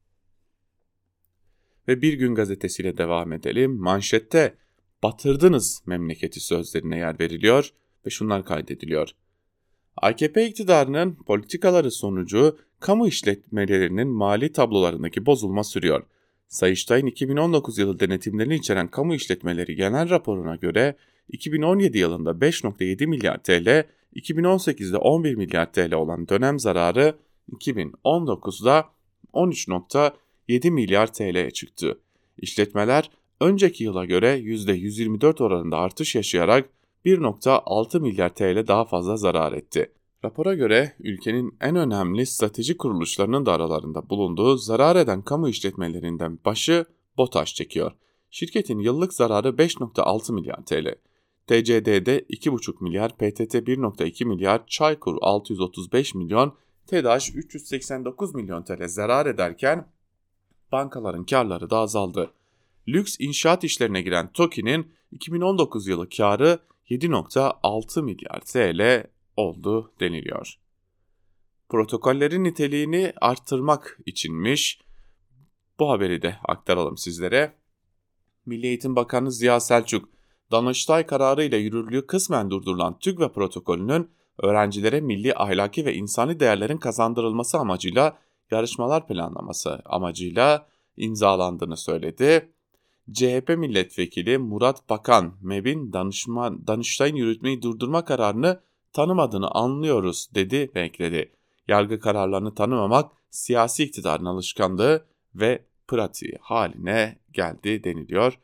Ve 1.88 2.02
Bir 2.02 2.12
Gün 2.12 2.34
gazetesiyle 2.34 2.96
devam 2.96 3.32
edelim. 3.32 3.76
Manşette 3.76 4.54
batırdınız 5.02 5.82
memleketi 5.86 6.40
sözlerine 6.40 6.98
yer 6.98 7.20
veriliyor 7.20 7.70
ve 8.06 8.10
şunlar 8.10 8.44
kaydediliyor. 8.44 9.10
AKP 9.96 10.46
iktidarının 10.46 11.14
politikaları 11.14 11.90
sonucu 11.90 12.58
kamu 12.80 13.08
işletmelerinin 13.08 14.08
mali 14.08 14.52
tablolarındaki 14.52 15.26
bozulma 15.26 15.64
sürüyor. 15.64 16.06
Sayıştay'ın 16.48 17.06
2019 17.06 17.78
yılı 17.78 18.00
denetimlerini 18.00 18.54
içeren 18.54 18.88
kamu 18.88 19.14
işletmeleri 19.14 19.76
genel 19.76 20.10
raporuna 20.10 20.56
göre 20.56 20.96
2017 21.28 21.98
yılında 21.98 22.30
5.7 22.30 23.06
milyar 23.06 23.42
TL, 23.42 23.84
2018'de 24.16 24.96
11 24.96 25.34
milyar 25.34 25.72
TL 25.72 25.94
olan 25.94 26.28
dönem 26.28 26.58
zararı 26.58 27.14
2019'da 27.52 28.88
13.7 29.32 30.70
milyar 30.70 31.12
TL'ye 31.12 31.50
çıktı. 31.50 31.98
İşletmeler 32.38 33.10
önceki 33.40 33.84
yıla 33.84 34.04
göre 34.04 34.38
%124 34.38 35.42
oranında 35.42 35.78
artış 35.78 36.14
yaşayarak 36.14 36.68
1.6 37.04 38.00
milyar 38.00 38.34
TL 38.34 38.66
daha 38.66 38.84
fazla 38.84 39.16
zarar 39.16 39.52
etti. 39.52 39.90
Rapora 40.24 40.54
göre 40.54 40.92
ülkenin 41.00 41.56
en 41.60 41.76
önemli 41.76 42.26
strateji 42.26 42.76
kuruluşlarının 42.76 43.46
da 43.46 43.52
aralarında 43.52 44.10
bulunduğu 44.10 44.56
zarar 44.56 44.96
eden 44.96 45.22
kamu 45.22 45.48
işletmelerinden 45.48 46.38
başı 46.44 46.84
BOTAŞ 47.16 47.54
çekiyor. 47.54 47.92
Şirketin 48.30 48.78
yıllık 48.78 49.14
zararı 49.14 49.48
5.6 49.48 50.32
milyar 50.32 50.64
TL. 50.66 50.94
TCD'de 51.46 52.20
2,5 52.20 52.74
milyar, 52.80 53.12
PTT 53.12 53.54
1.2 53.54 54.24
milyar, 54.24 54.66
Çaykur 54.66 55.16
635 55.20 56.14
milyon, 56.14 56.54
TEDAŞ 56.86 57.30
389 57.34 58.34
milyon 58.34 58.62
TL 58.62 58.88
zarar 58.88 59.26
ederken 59.26 59.88
bankaların 60.72 61.24
karları 61.24 61.70
da 61.70 61.78
azaldı. 61.78 62.30
Lüks 62.88 63.16
inşaat 63.20 63.64
işlerine 63.64 64.02
giren 64.02 64.32
TOKİ'nin 64.32 64.92
2019 65.12 65.88
yılı 65.88 66.08
karı 66.08 66.58
7.6 66.90 68.02
milyar 68.02 68.40
TL 68.40 69.13
oldu 69.36 69.92
deniliyor. 70.00 70.54
Protokollerin 71.68 72.44
niteliğini 72.44 73.12
arttırmak 73.20 73.98
içinmiş. 74.06 74.80
Bu 75.78 75.90
haberi 75.90 76.22
de 76.22 76.36
aktaralım 76.44 76.96
sizlere. 76.96 77.54
Milli 78.46 78.66
Eğitim 78.66 78.96
Bakanı 78.96 79.32
Ziya 79.32 79.60
Selçuk, 79.60 80.08
Danıştay 80.52 81.06
kararı 81.06 81.44
ile 81.44 81.56
yürürlüğü 81.56 82.06
kısmen 82.06 82.50
durdurulan 82.50 82.98
TÜGVE 82.98 83.32
protokolünün 83.32 84.10
öğrencilere 84.38 85.00
milli 85.00 85.34
ahlaki 85.34 85.86
ve 85.86 85.94
insani 85.94 86.40
değerlerin 86.40 86.76
kazandırılması 86.76 87.58
amacıyla 87.58 88.18
yarışmalar 88.50 89.06
planlaması 89.06 89.82
amacıyla 89.84 90.66
imzalandığını 90.96 91.76
söyledi. 91.76 92.52
CHP 93.12 93.48
milletvekili 93.48 94.38
Murat 94.38 94.90
Bakan, 94.90 95.34
MEB'in 95.42 95.92
danışma, 95.92 96.66
Danıştay'ın 96.66 97.16
yürütmeyi 97.16 97.62
durdurma 97.62 98.04
kararını 98.04 98.60
tanımadığını 98.94 99.50
anlıyoruz 99.50 100.28
dedi 100.34 100.70
ve 100.74 100.80
ekledi. 100.80 101.32
Yargı 101.68 102.00
kararlarını 102.00 102.54
tanımamak 102.54 103.12
siyasi 103.30 103.84
iktidarın 103.84 104.24
alışkanlığı 104.24 105.06
ve 105.34 105.64
pratiği 105.88 106.38
haline 106.40 107.18
geldi 107.32 107.84
deniliyor. 107.84 108.38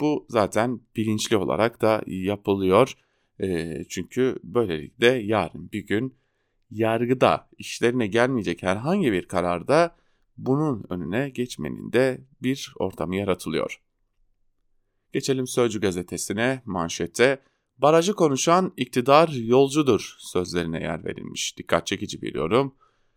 Bu 0.00 0.26
zaten 0.28 0.80
bilinçli 0.96 1.36
olarak 1.36 1.82
da 1.82 2.02
yapılıyor. 2.06 2.94
E, 3.40 3.74
çünkü 3.88 4.36
böylelikle 4.44 5.06
yarın 5.06 5.72
bir 5.72 5.86
gün 5.86 6.16
yargıda 6.70 7.48
işlerine 7.58 8.06
gelmeyecek 8.06 8.62
herhangi 8.62 9.12
bir 9.12 9.28
kararda 9.28 9.96
bunun 10.36 10.86
önüne 10.90 11.28
geçmenin 11.30 11.92
de 11.92 12.20
bir 12.42 12.72
ortamı 12.78 13.16
yaratılıyor. 13.16 13.82
Geçelim 15.12 15.46
Sözcü 15.46 15.80
gazetesine 15.80 16.62
manşette 16.64 17.38
barajı 17.78 18.12
konuşan 18.12 18.72
iktidar 18.76 19.28
yolcudur 19.28 20.16
sözlerine 20.18 20.80
yer 20.82 21.04
verilmiş. 21.04 21.58
Dikkat 21.58 21.86
çekici 21.86 22.22
bir 22.22 22.34
yorum. 22.34 22.74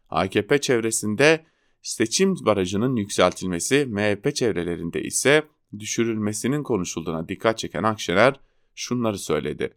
AKP 0.10 0.62
çevresinde 0.62 1.46
seçim 1.82 2.36
barajının 2.46 2.96
yükseltilmesi, 2.96 3.86
MHP 3.86 4.36
çevrelerinde 4.36 5.04
ise 5.04 5.44
düşürülmesinin 5.80 6.63
konuşulduğuna 6.63 7.30
dikkat 7.30 7.58
çeken 7.58 7.84
Akşener 7.84 8.39
şunları 8.75 9.18
söyledi. 9.18 9.74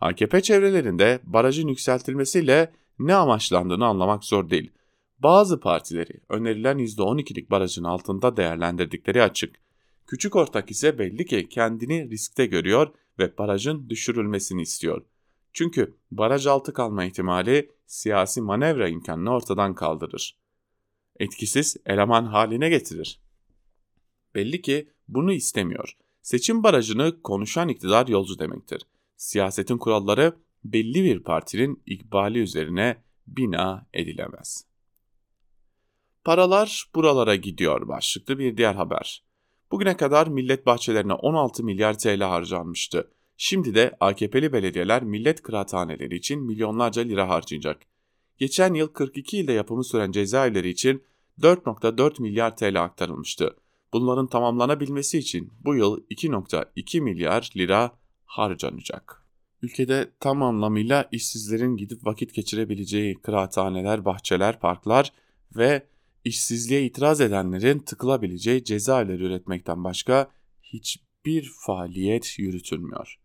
AKP 0.00 0.40
çevrelerinde 0.40 1.20
barajın 1.24 1.68
yükseltilmesiyle 1.68 2.72
ne 2.98 3.14
amaçlandığını 3.14 3.86
anlamak 3.86 4.24
zor 4.24 4.50
değil. 4.50 4.72
Bazı 5.18 5.60
partileri 5.60 6.20
önerilen 6.28 6.78
%12'lik 6.78 7.50
barajın 7.50 7.84
altında 7.84 8.36
değerlendirdikleri 8.36 9.22
açık. 9.22 9.56
Küçük 10.06 10.36
ortak 10.36 10.70
ise 10.70 10.98
belli 10.98 11.26
ki 11.26 11.48
kendini 11.48 12.10
riskte 12.10 12.46
görüyor 12.46 12.88
ve 13.18 13.38
barajın 13.38 13.88
düşürülmesini 13.88 14.62
istiyor. 14.62 15.04
Çünkü 15.52 15.96
baraj 16.10 16.46
altı 16.46 16.72
kalma 16.72 17.04
ihtimali 17.04 17.70
siyasi 17.86 18.40
manevra 18.40 18.88
imkanını 18.88 19.30
ortadan 19.30 19.74
kaldırır. 19.74 20.38
Etkisiz 21.18 21.76
eleman 21.86 22.26
haline 22.26 22.68
getirir. 22.68 23.20
Belli 24.34 24.62
ki 24.62 24.88
bunu 25.08 25.32
istemiyor. 25.32 25.96
Seçim 26.22 26.62
barajını 26.62 27.22
konuşan 27.22 27.68
iktidar 27.68 28.06
yolcu 28.06 28.38
demektir. 28.38 28.82
Siyasetin 29.16 29.78
kuralları 29.78 30.36
belli 30.64 31.04
bir 31.04 31.22
partinin 31.22 31.82
ikbali 31.86 32.38
üzerine 32.38 33.02
bina 33.26 33.86
edilemez. 33.92 34.66
Paralar 36.24 36.90
buralara 36.94 37.36
gidiyor 37.36 37.88
başlıklı 37.88 38.38
bir 38.38 38.56
diğer 38.56 38.74
haber. 38.74 39.24
Bugüne 39.70 39.96
kadar 39.96 40.26
millet 40.26 40.66
bahçelerine 40.66 41.12
16 41.12 41.64
milyar 41.64 41.98
TL 41.98 42.20
harcanmıştı. 42.20 43.10
Şimdi 43.36 43.74
de 43.74 43.96
AKP'li 44.00 44.52
belediyeler 44.52 45.02
millet 45.02 45.42
kıraathaneleri 45.42 46.16
için 46.16 46.42
milyonlarca 46.42 47.02
lira 47.02 47.28
harcayacak. 47.28 47.82
Geçen 48.38 48.74
yıl 48.74 48.88
42 48.88 49.38
ilde 49.38 49.52
yapımı 49.52 49.84
süren 49.84 50.12
cezaevleri 50.12 50.68
için 50.68 51.02
4.4 51.40 52.22
milyar 52.22 52.56
TL 52.56 52.84
aktarılmıştı. 52.84 53.56
Bunların 53.92 54.26
tamamlanabilmesi 54.26 55.18
için 55.18 55.52
bu 55.64 55.74
yıl 55.74 56.04
2.2 56.10 57.00
milyar 57.00 57.50
lira 57.56 57.92
harcanacak. 58.24 59.24
Ülkede 59.62 60.10
tam 60.20 60.42
anlamıyla 60.42 61.08
işsizlerin 61.12 61.76
gidip 61.76 62.06
vakit 62.06 62.34
geçirebileceği 62.34 63.14
kıraathaneler, 63.14 64.04
bahçeler, 64.04 64.60
parklar 64.60 65.12
ve 65.56 65.86
işsizliğe 66.24 66.84
itiraz 66.84 67.20
edenlerin 67.20 67.78
tıkılabileceği 67.78 68.64
cezaevleri 68.64 69.24
üretmekten 69.24 69.84
başka 69.84 70.30
hiçbir 70.62 71.52
faaliyet 71.66 72.38
yürütülmüyor. 72.38 73.20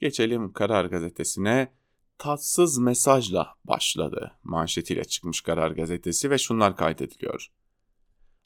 Geçelim 0.00 0.52
Karar 0.52 0.84
Gazetesi'ne. 0.84 1.72
Tatsız 2.18 2.78
mesajla 2.78 3.54
başladı 3.64 4.32
manşetiyle 4.44 5.04
çıkmış 5.04 5.40
Karar 5.40 5.70
Gazetesi 5.70 6.30
ve 6.30 6.38
şunlar 6.38 6.76
kaydediliyor. 6.76 7.46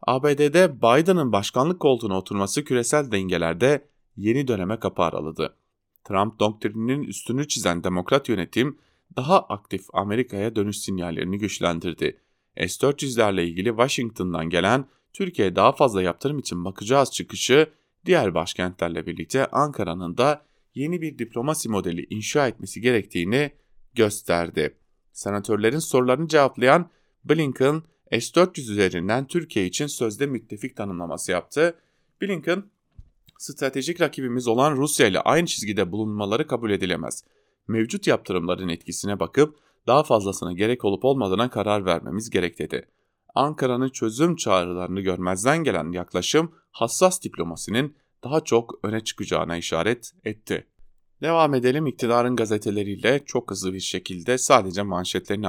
ABD'de 0.02 0.76
Biden'ın 0.76 1.32
başkanlık 1.32 1.80
koltuğuna 1.80 2.18
oturması 2.18 2.64
küresel 2.64 3.12
dengelerde 3.12 3.88
yeni 4.16 4.48
döneme 4.48 4.78
kapı 4.78 5.02
araladı. 5.02 5.56
Trump 6.04 6.38
doktrininin 6.40 7.02
üstünü 7.02 7.48
çizen 7.48 7.84
demokrat 7.84 8.28
yönetim 8.28 8.78
daha 9.16 9.40
aktif 9.40 9.86
Amerika'ya 9.92 10.56
dönüş 10.56 10.78
sinyallerini 10.78 11.38
güçlendirdi. 11.38 12.20
S-400'lerle 12.68 13.42
ilgili 13.42 13.68
Washington'dan 13.68 14.50
gelen 14.50 14.84
Türkiye 15.12 15.56
daha 15.56 15.72
fazla 15.72 16.02
yaptırım 16.02 16.38
için 16.38 16.64
bakacağız 16.64 17.10
çıkışı 17.12 17.70
diğer 18.06 18.34
başkentlerle 18.34 19.06
birlikte 19.06 19.46
Ankara'nın 19.46 20.16
da 20.16 20.42
yeni 20.74 21.02
bir 21.02 21.18
diplomasi 21.18 21.68
modeli 21.68 22.06
inşa 22.10 22.48
etmesi 22.48 22.80
gerektiğini 22.80 23.52
gösterdi. 23.94 24.76
Senatörlerin 25.12 25.78
sorularını 25.78 26.28
cevaplayan 26.28 26.90
Blinken 27.24 27.82
S-400 28.12 28.60
üzerinden 28.60 29.26
Türkiye 29.26 29.66
için 29.66 29.86
sözde 29.86 30.26
müttefik 30.26 30.76
tanımlaması 30.76 31.32
yaptı. 31.32 31.74
Blinken, 32.22 32.64
stratejik 33.38 34.00
rakibimiz 34.00 34.48
olan 34.48 34.76
Rusya 34.76 35.06
ile 35.06 35.20
aynı 35.20 35.46
çizgide 35.46 35.92
bulunmaları 35.92 36.46
kabul 36.46 36.70
edilemez. 36.70 37.24
Mevcut 37.68 38.06
yaptırımların 38.06 38.68
etkisine 38.68 39.20
bakıp 39.20 39.58
daha 39.90 40.02
fazlasına 40.02 40.52
gerek 40.52 40.84
olup 40.84 41.04
olmadığına 41.04 41.50
karar 41.50 41.84
vermemiz 41.84 42.30
gerek 42.30 42.58
dedi. 42.58 42.88
Ankara'nın 43.34 43.88
çözüm 43.88 44.36
çağrılarını 44.36 45.00
görmezden 45.00 45.64
gelen 45.64 45.92
yaklaşım 45.92 46.54
hassas 46.70 47.22
diplomasinin 47.22 47.96
daha 48.24 48.40
çok 48.40 48.80
öne 48.82 49.00
çıkacağına 49.00 49.56
işaret 49.56 50.12
etti. 50.24 50.66
Devam 51.22 51.54
edelim 51.54 51.86
iktidarın 51.86 52.36
gazeteleriyle 52.36 53.20
çok 53.26 53.50
hızlı 53.50 53.72
bir 53.72 53.80
şekilde 53.80 54.38
sadece 54.38 54.82
manşetlerini 54.82 55.48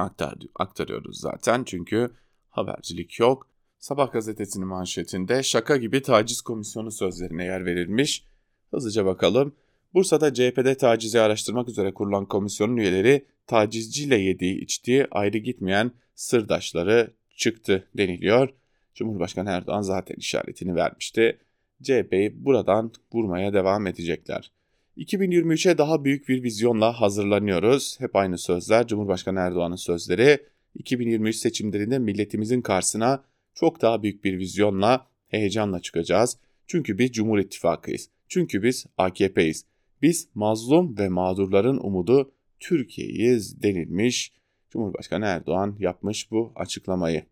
aktarıyoruz 0.54 1.20
zaten 1.20 1.64
çünkü 1.64 2.10
habercilik 2.50 3.20
yok. 3.20 3.46
Sabah 3.78 4.12
gazetesinin 4.12 4.68
manşetinde 4.68 5.42
şaka 5.42 5.76
gibi 5.76 6.02
taciz 6.02 6.40
komisyonu 6.40 6.90
sözlerine 6.90 7.44
yer 7.44 7.66
verilmiş. 7.66 8.24
Hızlıca 8.70 9.04
bakalım. 9.06 9.54
Bursa'da 9.94 10.34
CHP'de 10.34 10.76
tacizi 10.76 11.20
araştırmak 11.20 11.68
üzere 11.68 11.94
kurulan 11.94 12.26
komisyonun 12.26 12.76
üyeleri 12.76 13.31
tacizciyle 13.46 14.16
yediği 14.18 14.60
içtiği 14.60 15.06
ayrı 15.10 15.38
gitmeyen 15.38 15.90
sırdaşları 16.14 17.12
çıktı 17.36 17.88
deniliyor. 17.96 18.48
Cumhurbaşkanı 18.94 19.50
Erdoğan 19.50 19.82
zaten 19.82 20.14
işaretini 20.14 20.74
vermişti. 20.74 21.38
CHP'yi 21.82 22.44
buradan 22.44 22.92
vurmaya 23.12 23.52
devam 23.52 23.86
edecekler. 23.86 24.52
2023'e 24.96 25.78
daha 25.78 26.04
büyük 26.04 26.28
bir 26.28 26.42
vizyonla 26.42 27.00
hazırlanıyoruz. 27.00 28.00
Hep 28.00 28.16
aynı 28.16 28.38
sözler 28.38 28.86
Cumhurbaşkanı 28.86 29.38
Erdoğan'ın 29.38 29.76
sözleri. 29.76 30.38
2023 30.74 31.36
seçimlerinde 31.36 31.98
milletimizin 31.98 32.62
karşısına 32.62 33.24
çok 33.54 33.82
daha 33.82 34.02
büyük 34.02 34.24
bir 34.24 34.38
vizyonla, 34.38 35.06
heyecanla 35.28 35.80
çıkacağız. 35.80 36.38
Çünkü 36.66 36.98
biz 36.98 37.12
Cumhur 37.12 37.38
İttifakı'yız. 37.38 38.08
Çünkü 38.28 38.62
biz 38.62 38.86
AKP'yiz. 38.98 39.64
Biz 40.02 40.28
mazlum 40.34 40.98
ve 40.98 41.08
mağdurların 41.08 41.78
umudu 41.78 42.32
Türkiye'yiz 42.62 43.62
denilmiş. 43.62 44.32
Cumhurbaşkanı 44.70 45.24
Erdoğan 45.24 45.76
yapmış 45.78 46.30
bu 46.30 46.52
açıklamayı. 46.56 47.24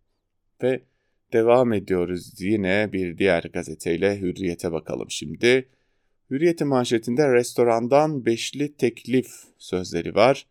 Ve 0.63 0.83
devam 1.33 1.73
ediyoruz 1.73 2.41
yine 2.41 2.91
bir 2.93 3.19
diğer 3.19 3.43
gazeteyle 3.43 4.21
Hürriyet'e 4.21 4.73
bakalım 4.73 5.11
şimdi. 5.11 5.69
Hürriyet'in 6.31 6.69
manşetinde 6.69 7.33
restorandan 7.33 8.27
beşli 8.27 8.77
teklif 8.77 9.31
sözleri 9.59 10.15
var. 10.15 10.47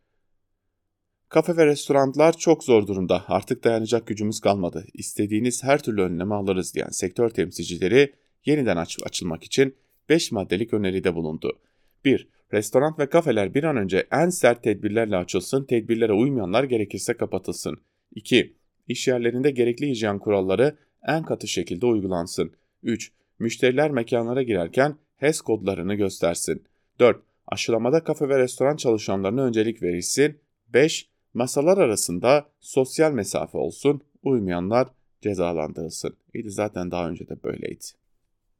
Kafe 1.29 1.57
ve 1.57 1.65
restoranlar 1.65 2.37
çok 2.37 2.63
zor 2.63 2.87
durumda. 2.87 3.23
Artık 3.27 3.63
dayanacak 3.63 4.07
gücümüz 4.07 4.39
kalmadı. 4.39 4.85
İstediğiniz 4.93 5.63
her 5.63 5.83
türlü 5.83 6.01
önlemi 6.01 6.33
alırız 6.33 6.75
diyen 6.75 6.89
sektör 6.89 7.29
temsilcileri 7.29 8.13
yeniden 8.45 8.77
aç 8.77 8.97
açılmak 9.03 9.43
için 9.43 9.75
5 10.09 10.31
maddelik 10.31 10.73
öneride 10.73 11.15
bulundu. 11.15 11.59
1. 12.05 12.27
Restoran 12.53 12.95
ve 12.99 13.09
kafeler 13.09 13.53
bir 13.53 13.63
an 13.63 13.77
önce 13.77 14.07
en 14.11 14.29
sert 14.29 14.63
tedbirlerle 14.63 15.17
açılsın, 15.17 15.63
tedbirlere 15.63 16.13
uymayanlar 16.13 16.63
gerekirse 16.63 17.13
kapatılsın. 17.13 17.77
2. 18.15 18.53
İş 18.87 19.07
yerlerinde 19.07 19.51
gerekli 19.51 19.89
hijyen 19.89 20.19
kuralları 20.19 20.77
en 21.07 21.23
katı 21.23 21.47
şekilde 21.47 21.85
uygulansın. 21.85 22.51
3. 22.83 23.11
Müşteriler 23.39 23.91
mekanlara 23.91 24.43
girerken 24.43 24.95
HES 25.17 25.41
kodlarını 25.41 25.95
göstersin. 25.95 26.63
4. 26.99 27.21
Aşılamada 27.47 28.03
kafe 28.03 28.29
ve 28.29 28.39
restoran 28.39 28.75
çalışanlarına 28.75 29.43
öncelik 29.43 29.81
verilsin. 29.83 30.39
5. 30.73 31.09
Masalar 31.33 31.77
arasında 31.77 32.45
sosyal 32.59 33.11
mesafe 33.11 33.57
olsun. 33.57 34.01
Uymayanlar 34.23 34.87
cezalandırılsın. 35.21 36.15
İyiydi 36.33 36.51
zaten 36.51 36.91
daha 36.91 37.09
önce 37.09 37.29
de 37.29 37.43
böyleydi. 37.43 37.85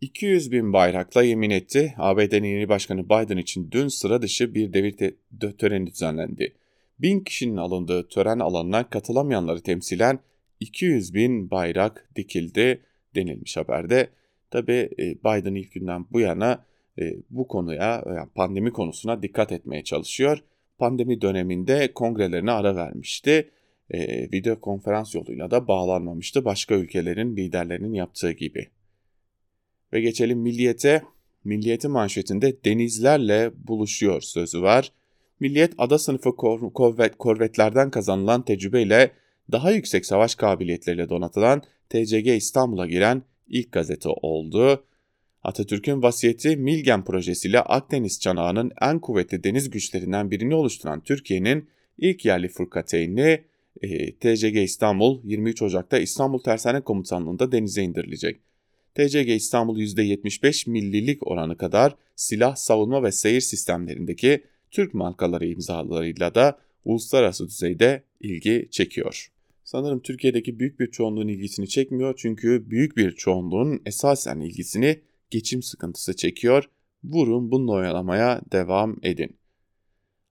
200 0.02 0.52
bin 0.52 0.74
bayrakla 0.74 1.24
yemin 1.24 1.50
etti. 1.50 1.94
ABD'nin 1.98 2.48
yeni 2.48 2.70
başkanı 2.70 3.06
Biden 3.06 3.38
için 3.38 3.72
dün 3.72 3.88
sıra 3.88 4.22
dışı 4.22 4.56
bir 4.56 4.74
devir 4.74 5.14
töreni 5.58 5.88
düzenlendi. 5.88 6.54
Bin 7.00 7.20
kişinin 7.20 7.58
alındığı 7.58 8.08
tören 8.08 8.40
alanına 8.40 8.90
katılamayanları 8.90 9.62
temsilen 9.62 10.20
200 10.60 11.14
bin 11.14 11.52
bayrak 11.52 12.10
dikildi 12.16 12.82
denilmiş 13.16 13.58
haberde. 13.58 14.10
Tabi 14.52 14.74
e, 14.74 15.16
Biden 15.16 15.56
ilk 15.56 15.72
günden 15.72 16.06
bu 16.12 16.20
yana 16.20 16.66
e, 17.00 17.16
bu 17.30 17.48
konuya 17.48 18.04
yani 18.08 18.30
pandemi 18.36 18.74
konusuna 18.74 19.24
dikkat 19.24 19.52
etmeye 19.52 19.84
çalışıyor. 19.84 20.44
Pandemi 20.78 21.22
döneminde 21.22 21.94
kongrelerine 21.94 22.52
ara 22.52 22.76
vermişti. 22.76 23.50
E, 23.92 24.32
video 24.32 24.60
konferans 24.60 25.16
yoluyla 25.16 25.52
da 25.52 25.68
bağlanmamıştı 25.68 26.46
başka 26.46 26.76
ülkelerin 26.76 27.38
liderlerinin 27.38 27.94
yaptığı 27.94 28.32
gibi. 28.32 28.68
Ve 29.94 30.02
geçelim 30.02 30.40
milliyete. 30.40 31.04
Milliyeti 31.44 31.88
manşetinde 31.88 32.64
denizlerle 32.66 33.52
buluşuyor 33.68 34.22
sözü 34.22 34.62
var. 34.62 34.92
Milliyet 35.40 35.74
ada 35.78 35.98
sınıfı 35.98 36.36
korvet, 36.36 37.18
korvetlerden 37.18 37.92
kazanılan 37.92 38.46
tecrübeyle 38.46 39.12
daha 39.52 39.72
yüksek 39.72 40.06
savaş 40.06 40.36
kabiliyetleriyle 40.36 41.10
donatılan 41.10 41.64
TCG 41.90 42.28
İstanbul'a 42.28 42.88
giren 42.88 43.24
ilk 43.48 43.72
gazete 43.72 44.10
oldu. 44.10 44.84
Atatürk'ün 45.44 46.02
vasiyeti 46.02 46.58
Milgen 46.58 47.06
projesiyle 47.06 47.62
Akdeniz 47.62 48.20
çanağının 48.20 48.72
en 48.82 49.00
kuvvetli 49.00 49.44
deniz 49.44 49.70
güçlerinden 49.70 50.32
birini 50.32 50.56
oluşturan 50.56 51.04
Türkiye'nin 51.04 51.70
ilk 51.98 52.26
yerli 52.26 52.48
fırkateyni 52.48 53.44
e, 53.82 54.16
TCG 54.16 54.56
İstanbul 54.58 55.22
23 55.24 55.62
Ocak'ta 55.62 55.98
İstanbul 56.00 56.40
Tersane 56.40 56.82
Komutanlığı'nda 56.82 57.52
denize 57.52 57.82
indirilecek. 57.82 58.49
TCG 59.00 59.30
İstanbul 59.30 59.80
%75 59.80 60.70
millilik 60.70 61.28
oranı 61.28 61.58
kadar 61.58 61.96
silah, 62.16 62.56
savunma 62.56 63.04
ve 63.04 63.12
seyir 63.12 63.42
sistemlerindeki 63.42 64.44
Türk 64.72 64.94
markaları 64.94 65.46
imzalarıyla 65.46 66.36
da 66.36 66.60
uluslararası 66.86 67.48
düzeyde 67.48 68.04
ilgi 68.20 68.68
çekiyor. 68.72 69.32
Sanırım 69.64 70.00
Türkiye'deki 70.00 70.60
büyük 70.60 70.80
bir 70.80 70.92
çoğunluğun 70.92 71.28
ilgisini 71.28 71.68
çekmiyor 71.68 72.14
çünkü 72.18 72.70
büyük 72.70 72.98
bir 72.98 73.12
çoğunluğun 73.12 73.82
esasen 73.86 74.40
ilgisini 74.40 75.00
geçim 75.30 75.64
sıkıntısı 75.64 76.16
çekiyor. 76.16 76.70
Vurun 77.04 77.52
bununla 77.52 77.72
oyalamaya 77.72 78.42
devam 78.52 78.98
edin. 79.04 79.38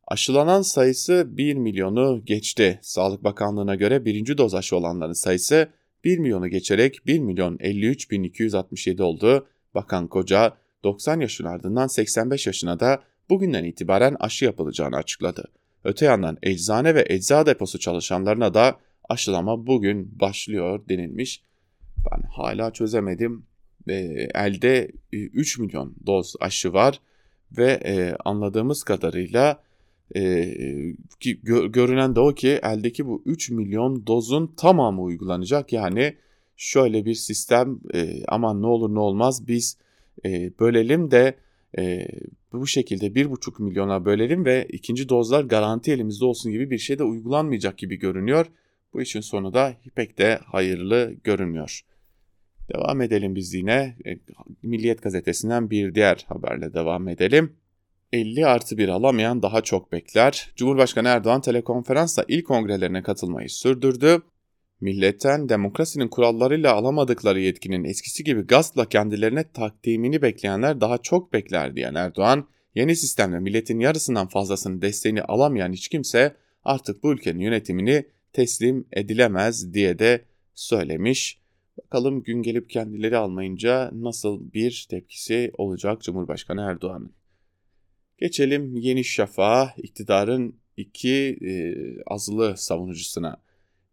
Aşılanan 0.07 0.63
sayısı 0.63 1.27
1 1.29 1.55
milyonu 1.55 2.23
geçti. 2.25 2.79
Sağlık 2.83 3.25
Bakanlığı'na 3.25 3.75
göre 3.75 4.05
birinci 4.05 4.39
doz 4.39 4.55
aşı 4.55 4.77
olanların 4.77 5.13
sayısı 5.13 5.69
1 6.09 6.19
milyonu 6.19 6.49
geçerek 6.49 7.07
1 7.07 7.19
milyon 7.19 7.57
53 7.61 8.11
bin 8.11 8.23
267 8.23 9.03
oldu. 9.03 9.47
Bakan 9.75 10.09
Koca 10.09 10.57
90 10.85 11.21
yaşın 11.21 11.45
ardından 11.45 11.87
85 11.87 12.47
yaşına 12.47 12.81
da 12.81 13.03
bugünden 13.31 13.65
itibaren 13.65 14.17
aşı 14.21 14.45
yapılacağını 14.45 14.97
açıkladı. 14.97 15.45
Öte 15.85 16.05
yandan 16.05 16.39
eczane 16.43 16.95
ve 16.95 17.05
ecza 17.09 17.47
deposu 17.47 17.79
çalışanlarına 17.79 18.55
da 18.55 18.79
aşılama 19.09 19.67
bugün 19.67 20.21
başlıyor 20.21 20.89
denilmiş. 20.89 21.43
Ben 22.11 22.23
hala 22.23 22.73
çözemedim. 22.73 23.47
E, 23.89 23.95
elde 24.35 24.91
3 25.13 25.59
milyon 25.59 25.97
doz 26.07 26.35
aşı 26.41 26.73
var 26.73 27.01
ve 27.53 27.81
e, 27.85 28.17
anladığımız 28.25 28.83
kadarıyla 28.83 29.63
e, 30.17 30.55
ki 31.21 31.41
gö, 31.43 31.67
görünen 31.67 32.17
de 32.17 32.21
o 32.21 32.35
ki 32.35 32.61
eldeki 32.63 33.07
bu 33.07 33.23
3 33.27 33.51
milyon 33.51 34.07
dozun 34.07 34.47
tamamı 34.57 35.03
uygulanacak. 35.03 35.73
Yani 35.73 36.17
şöyle 36.57 37.05
bir 37.05 37.15
sistem 37.15 37.81
e, 37.95 38.25
aman 38.29 38.63
ne 38.63 38.67
olur 38.67 38.95
ne 38.95 38.99
olmaz 38.99 39.49
biz 39.49 39.79
e, 40.25 40.59
bölelim 40.61 41.11
de 41.11 41.35
e, 41.79 42.09
bu 42.53 42.67
şekilde 42.67 43.07
1,5 43.07 43.63
milyona 43.63 44.05
bölelim 44.05 44.45
ve 44.45 44.67
ikinci 44.69 45.09
dozlar 45.09 45.45
garanti 45.45 45.93
elimizde 45.93 46.25
olsun 46.25 46.53
gibi 46.53 46.71
bir 46.71 46.79
şey 46.79 46.99
de 46.99 47.05
uygulanmayacak 47.05 47.79
gibi 47.79 47.97
görünüyor. 47.97 48.47
Bu 48.93 49.03
işin 49.03 49.21
sonu 49.21 49.55
da 49.55 49.75
pek 49.95 50.19
de 50.19 50.39
hayırlı 50.45 51.15
görünmüyor. 51.25 51.81
Devam 52.75 53.01
edelim 53.01 53.35
biz 53.35 53.55
yine. 53.55 53.97
E, 54.07 54.19
Milliyet 54.63 55.03
gazetesinden 55.03 55.71
bir 55.71 55.95
diğer 55.95 56.25
haberle 56.29 56.75
devam 56.75 57.09
edelim. 57.09 57.53
50 58.13 58.47
artı 58.47 58.79
1 58.79 58.89
alamayan 58.89 59.43
daha 59.43 59.61
çok 59.61 59.93
bekler. 59.93 60.51
Cumhurbaşkanı 60.57 61.09
Erdoğan 61.09 61.41
telekonferansla 61.41 62.25
ilk 62.29 62.47
kongrelerine 62.47 63.03
katılmayı 63.03 63.51
sürdürdü. 63.51 64.23
Milletten 64.81 65.49
demokrasinin 65.49 66.09
kurallarıyla 66.09 66.75
alamadıkları 66.75 67.41
yetkinin 67.41 67.85
eskisi 67.85 68.25
gibi 68.25 68.41
gaspla 68.41 68.89
kendilerine 68.89 69.53
takdimini 69.53 70.23
bekleyenler 70.23 70.81
daha 70.81 70.99
çok 70.99 71.33
bekler 71.33 71.77
diyen 71.77 71.95
Erdoğan, 71.95 72.49
yeni 72.75 72.97
sistemle 72.97 73.41
milletin 73.41 73.81
yarısından 73.81 74.29
fazlasının 74.29 74.83
desteğini 74.83 75.23
alamayan 75.23 75.73
hiç 75.73 75.89
kimse 75.89 76.37
artık 76.65 77.03
bu 77.03 77.13
ülkenin 77.13 77.41
yönetimini 77.41 78.05
teslim 78.33 78.87
edilemez 78.93 79.75
diye 79.75 79.99
de 79.99 80.25
söylemiş. 80.55 81.41
Bakalım 81.85 82.23
gün 82.23 82.43
gelip 82.43 82.71
kendileri 82.71 83.17
almayınca 83.17 83.91
nasıl 83.93 84.53
bir 84.53 84.87
tepkisi 84.91 85.53
olacak 85.59 86.03
Cumhurbaşkanı 86.03 86.61
Erdoğan'ın. 86.61 87.18
Geçelim 88.19 88.77
Yeni 88.77 89.05
Şafak'a, 89.05 89.75
iktidarın 89.77 90.55
iki 90.77 91.39
e, 91.43 91.53
azılı 92.07 92.57
savunucusuna. 92.57 93.37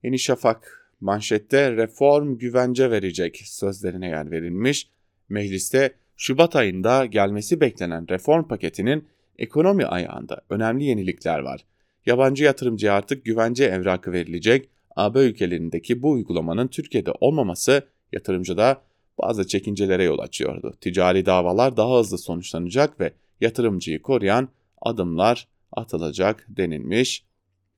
Yeni 0.03 0.19
Şafak 0.19 0.91
manşette 1.01 1.71
reform 1.71 2.37
güvence 2.37 2.91
verecek 2.91 3.41
sözlerine 3.45 4.07
yer 4.07 4.31
verilmiş. 4.31 4.87
Mecliste 5.29 5.93
Şubat 6.17 6.55
ayında 6.55 7.05
gelmesi 7.05 7.61
beklenen 7.61 8.09
reform 8.09 8.47
paketinin 8.47 9.07
ekonomi 9.37 9.85
ayağında 9.85 10.41
önemli 10.49 10.83
yenilikler 10.83 11.39
var. 11.39 11.65
Yabancı 12.05 12.43
yatırımcıya 12.43 12.93
artık 12.93 13.25
güvence 13.25 13.65
evrakı 13.65 14.11
verilecek. 14.11 14.69
AB 14.95 15.19
ülkelerindeki 15.19 16.01
bu 16.01 16.11
uygulamanın 16.11 16.67
Türkiye'de 16.67 17.11
olmaması 17.11 17.87
yatırımcıda 18.11 18.81
bazı 19.21 19.47
çekincelere 19.47 20.03
yol 20.03 20.19
açıyordu. 20.19 20.73
Ticari 20.81 21.25
davalar 21.25 21.77
daha 21.77 21.99
hızlı 21.99 22.17
sonuçlanacak 22.17 22.99
ve 22.99 23.13
yatırımcıyı 23.41 24.01
koruyan 24.01 24.49
adımlar 24.81 25.47
atılacak 25.71 26.45
denilmiş. 26.49 27.25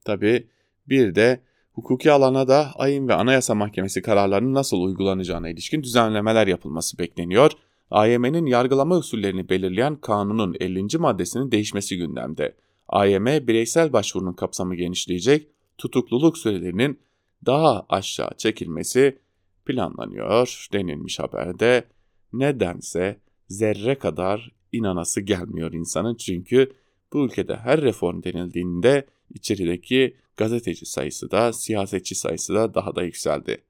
Tabi 0.06 0.48
bir 0.90 1.16
de 1.16 1.40
hukuki 1.74 2.12
alana 2.12 2.48
da 2.48 2.72
AYİM 2.76 3.08
ve 3.08 3.14
Anayasa 3.14 3.56
Mahkemesi 3.56 4.02
kararlarının 4.02 4.54
nasıl 4.54 4.82
uygulanacağına 4.82 5.50
ilişkin 5.50 5.84
düzenlemeler 5.84 6.48
yapılması 6.48 6.98
bekleniyor. 6.98 7.52
AYM'nin 7.92 8.46
yargılama 8.46 8.98
usullerini 8.98 9.50
belirleyen 9.50 9.96
kanunun 9.96 10.56
50. 10.60 10.98
maddesinin 10.98 11.52
değişmesi 11.52 11.98
gündemde. 11.98 12.56
AYM 12.88 13.26
bireysel 13.26 13.94
başvurunun 13.94 14.34
kapsamı 14.34 14.76
genişleyecek, 14.76 15.48
tutukluluk 15.78 16.38
sürelerinin 16.38 17.00
daha 17.46 17.86
aşağı 17.90 18.30
çekilmesi 18.38 19.20
planlanıyor 19.66 20.68
denilmiş 20.74 21.20
haberde. 21.20 21.84
Nedense 22.34 23.20
zerre 23.48 23.96
kadar 23.96 24.52
inanası 24.72 25.22
gelmiyor 25.22 25.74
insanın 25.74 26.16
çünkü 26.16 26.72
bu 27.14 27.26
ülkede 27.26 27.56
her 27.56 27.82
reform 27.82 28.24
denildiğinde 28.24 29.06
içerideki 29.30 30.16
gazeteci 30.38 30.86
sayısı 30.86 31.32
da 31.32 31.54
siyasetçi 31.54 32.16
sayısı 32.16 32.54
da 32.54 32.74
daha 32.74 32.96
da 32.96 33.04
yükseldi. 33.04 33.64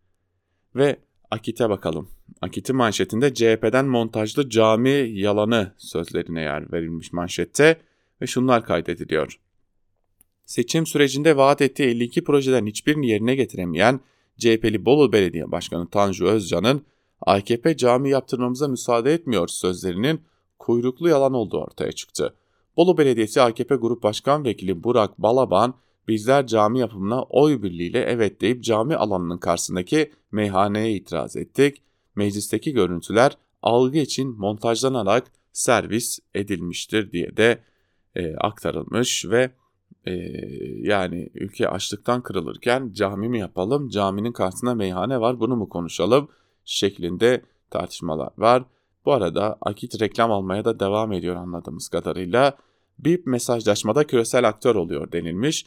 Ve 0.76 1.00
Akit'e 1.32 1.70
bakalım. 1.70 2.10
Akit'in 2.42 2.76
manşetinde 2.76 3.34
CHP'den 3.34 3.86
montajlı 3.86 4.50
cami 4.50 5.10
yalanı 5.10 5.74
sözlerine 5.78 6.42
yer 6.42 6.72
verilmiş 6.74 7.14
manşette 7.14 7.82
ve 8.22 8.28
şunlar 8.28 8.66
kaydediliyor. 8.66 9.40
Seçim 10.46 10.86
sürecinde 10.86 11.38
vaat 11.38 11.62
ettiği 11.62 11.84
52 11.84 12.24
projeden 12.24 12.66
hiçbirini 12.66 13.08
yerine 13.08 13.36
getiremeyen 13.36 14.00
CHP'li 14.38 14.86
Bolu 14.86 15.14
Belediye 15.14 15.52
Başkanı 15.52 15.90
Tanju 15.90 16.26
Özcan'ın 16.26 16.86
AKP 17.22 17.78
cami 17.78 18.10
yaptırmamıza 18.10 18.68
müsaade 18.68 19.14
etmiyor 19.14 19.48
sözlerinin 19.48 20.22
kuyruklu 20.60 21.10
yalan 21.10 21.34
olduğu 21.34 21.58
ortaya 21.58 21.92
çıktı. 21.92 22.36
Bolu 22.78 22.98
Belediyesi 22.98 23.42
AKP 23.42 23.76
Grup 23.76 24.04
Başkan 24.04 24.46
Vekili 24.46 24.84
Burak 24.84 25.22
Balaban, 25.22 25.74
bizler 26.08 26.48
cami 26.48 26.80
yapımına 26.80 27.24
oy 27.24 27.64
birliğiyle 27.64 28.00
evet 28.00 28.42
deyip 28.42 28.64
cami 28.64 28.96
alanının 28.96 29.38
karşısındaki 29.38 30.12
meyhaneye 30.32 30.94
itiraz 30.94 31.36
ettik. 31.36 31.82
Meclisteki 32.16 32.74
görüntüler 32.74 33.38
algı 33.62 33.98
için 33.98 34.40
montajlanarak 34.40 35.32
servis 35.52 36.20
edilmiştir 36.36 37.12
diye 37.12 37.38
de 37.38 37.60
e, 38.16 38.36
aktarılmış 38.36 39.26
ve 39.26 39.52
e, 40.06 40.12
yani 40.82 41.30
ülke 41.34 41.70
açlıktan 41.70 42.22
kırılırken 42.22 42.92
cami 42.94 43.30
mi 43.30 43.40
yapalım, 43.40 43.90
caminin 43.90 44.32
karşısında 44.32 44.76
meyhane 44.76 45.22
var 45.22 45.40
bunu 45.40 45.56
mu 45.56 45.70
konuşalım? 45.70 46.30
şeklinde 46.68 47.42
tartışmalar 47.70 48.30
var. 48.38 48.64
Bu 49.08 49.14
arada 49.14 49.58
Akit 49.62 50.02
reklam 50.02 50.32
almaya 50.32 50.66
da 50.66 50.80
devam 50.80 51.12
ediyor 51.12 51.36
anladığımız 51.36 51.88
kadarıyla. 51.90 52.58
BIP 53.00 53.28
mesajlaşmada 53.28 54.08
küresel 54.08 54.48
aktör 54.48 54.76
oluyor 54.76 55.12
denilmiş. 55.12 55.66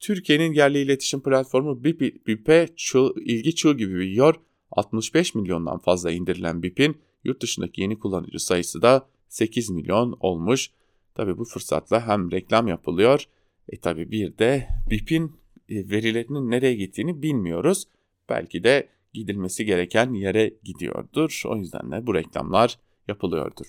Türkiye'nin 0.00 0.52
yerli 0.52 0.78
iletişim 0.78 1.22
platformu 1.22 1.84
BIP, 1.84 2.26
BIP'e 2.26 2.68
çığ, 2.76 3.12
ilgi 3.16 3.54
çığ 3.54 3.72
gibi 3.72 3.94
büyüyor. 3.94 4.34
65 4.70 5.34
milyondan 5.34 5.78
fazla 5.78 6.10
indirilen 6.10 6.62
BIP'in 6.62 7.00
yurt 7.24 7.42
dışındaki 7.42 7.80
yeni 7.80 7.98
kullanıcı 7.98 8.38
sayısı 8.38 8.82
da 8.82 9.06
8 9.28 9.70
milyon 9.70 10.16
olmuş. 10.20 10.70
Tabi 11.14 11.38
bu 11.38 11.44
fırsatla 11.44 12.08
hem 12.08 12.30
reklam 12.30 12.68
yapılıyor. 12.68 13.24
E 13.68 13.80
tabi 13.80 14.10
bir 14.10 14.38
de 14.38 14.68
BIP'in 14.90 15.36
e, 15.68 15.90
verilerinin 15.90 16.50
nereye 16.50 16.74
gittiğini 16.74 17.22
bilmiyoruz. 17.22 17.84
Belki 18.28 18.64
de 18.64 18.88
gidilmesi 19.12 19.64
gereken 19.64 20.12
yere 20.12 20.54
gidiyordur. 20.62 21.42
O 21.46 21.56
yüzden 21.56 21.92
de 21.92 22.06
bu 22.06 22.14
reklamlar 22.14 22.78
yapılıyordur. 23.08 23.66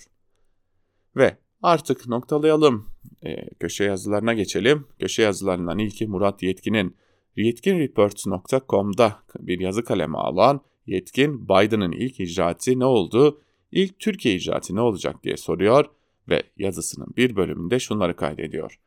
Ve 1.16 1.36
artık 1.62 2.08
noktalayalım. 2.08 2.86
E, 3.22 3.54
köşe 3.54 3.84
yazılarına 3.84 4.34
geçelim. 4.34 4.86
Köşe 4.98 5.22
yazılarından 5.22 5.78
ilki 5.78 6.06
Murat 6.06 6.42
Yetkin'in 6.42 6.96
yetkinreports.com'da 7.36 9.18
bir 9.38 9.60
yazı 9.60 9.84
kalemi 9.84 10.18
alan 10.18 10.60
Yetkin 10.86 11.48
Biden'ın 11.48 11.92
ilk 11.92 12.20
icraatı 12.20 12.78
ne 12.78 12.84
oldu? 12.84 13.40
İlk 13.72 13.98
Türkiye 13.98 14.34
icraatı 14.34 14.74
ne 14.74 14.80
olacak 14.80 15.24
diye 15.24 15.36
soruyor 15.36 15.86
ve 16.28 16.42
yazısının 16.56 17.08
bir 17.16 17.36
bölümünde 17.36 17.78
şunları 17.78 18.16
kaydediyor. 18.16 18.78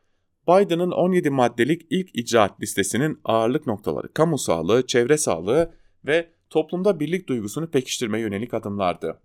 Biden'ın 0.47 0.91
17 0.91 1.29
maddelik 1.29 1.81
ilk 1.89 2.15
icraat 2.15 2.61
listesinin 2.61 3.19
ağırlık 3.23 3.67
noktaları 3.67 4.13
kamu 4.13 4.37
sağlığı, 4.37 4.87
çevre 4.87 5.17
sağlığı 5.17 5.73
ve 6.05 6.29
toplumda 6.49 6.99
birlik 6.99 7.29
duygusunu 7.29 7.71
pekiştirmeye 7.71 8.23
yönelik 8.23 8.53
adımlardı. 8.53 9.19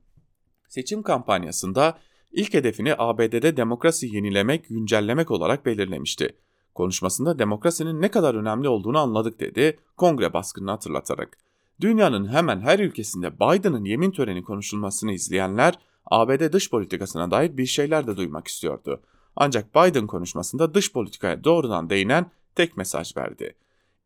Seçim 0.68 1.02
kampanyasında 1.02 1.98
ilk 2.32 2.54
hedefini 2.54 2.94
ABD'de 2.98 3.56
demokrasi 3.56 4.14
yenilemek, 4.14 4.68
güncellemek 4.68 5.30
olarak 5.30 5.66
belirlemişti. 5.66 6.36
Konuşmasında 6.74 7.38
demokrasinin 7.38 8.02
ne 8.02 8.10
kadar 8.10 8.34
önemli 8.34 8.68
olduğunu 8.68 8.98
anladık 8.98 9.40
dedi, 9.40 9.78
kongre 9.96 10.32
baskınını 10.32 10.70
hatırlatarak. 10.70 11.38
Dünyanın 11.80 12.32
hemen 12.32 12.60
her 12.60 12.78
ülkesinde 12.78 13.36
Biden'ın 13.36 13.84
yemin 13.84 14.10
töreni 14.10 14.42
konuşulmasını 14.42 15.12
izleyenler 15.12 15.74
ABD 16.06 16.52
dış 16.52 16.70
politikasına 16.70 17.30
dair 17.30 17.56
bir 17.56 17.66
şeyler 17.66 18.06
de 18.06 18.16
duymak 18.16 18.48
istiyordu. 18.48 19.02
Ancak 19.36 19.74
Biden 19.74 20.06
konuşmasında 20.06 20.74
dış 20.74 20.92
politikaya 20.92 21.44
doğrudan 21.44 21.90
değinen 21.90 22.30
tek 22.54 22.76
mesaj 22.76 23.16
verdi. 23.16 23.56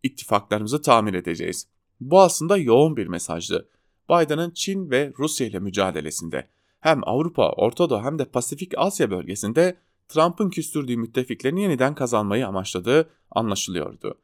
İttifaklarımızı 0.02 0.82
tamir 0.82 1.14
edeceğiz. 1.14 1.66
Bu 2.00 2.20
aslında 2.20 2.56
yoğun 2.56 2.96
bir 2.96 3.06
mesajdı. 3.06 3.68
Biden'ın 4.10 4.50
Çin 4.50 4.90
ve 4.90 5.12
Rusya 5.18 5.46
ile 5.46 5.58
mücadelesinde 5.58 6.48
hem 6.80 7.08
Avrupa, 7.08 7.52
Orta 7.52 7.90
Doğu 7.90 8.02
hem 8.02 8.18
de 8.18 8.24
Pasifik 8.24 8.72
Asya 8.76 9.10
bölgesinde 9.10 9.76
Trump'ın 10.08 10.50
küstürdüğü 10.50 10.96
müttefiklerini 10.96 11.62
yeniden 11.62 11.94
kazanmayı 11.94 12.46
amaçladığı 12.46 13.10
anlaşılıyordu. 13.30 14.18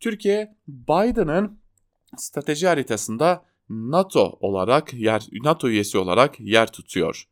Türkiye, 0.00 0.56
Biden'ın 0.68 1.58
strateji 2.16 2.66
haritasında 2.66 3.44
NATO 3.68 4.38
olarak 4.40 4.94
yer 4.94 5.26
NATO 5.44 5.68
üyesi 5.68 5.98
olarak 5.98 6.40
yer 6.40 6.72
tutuyor. 6.72 7.24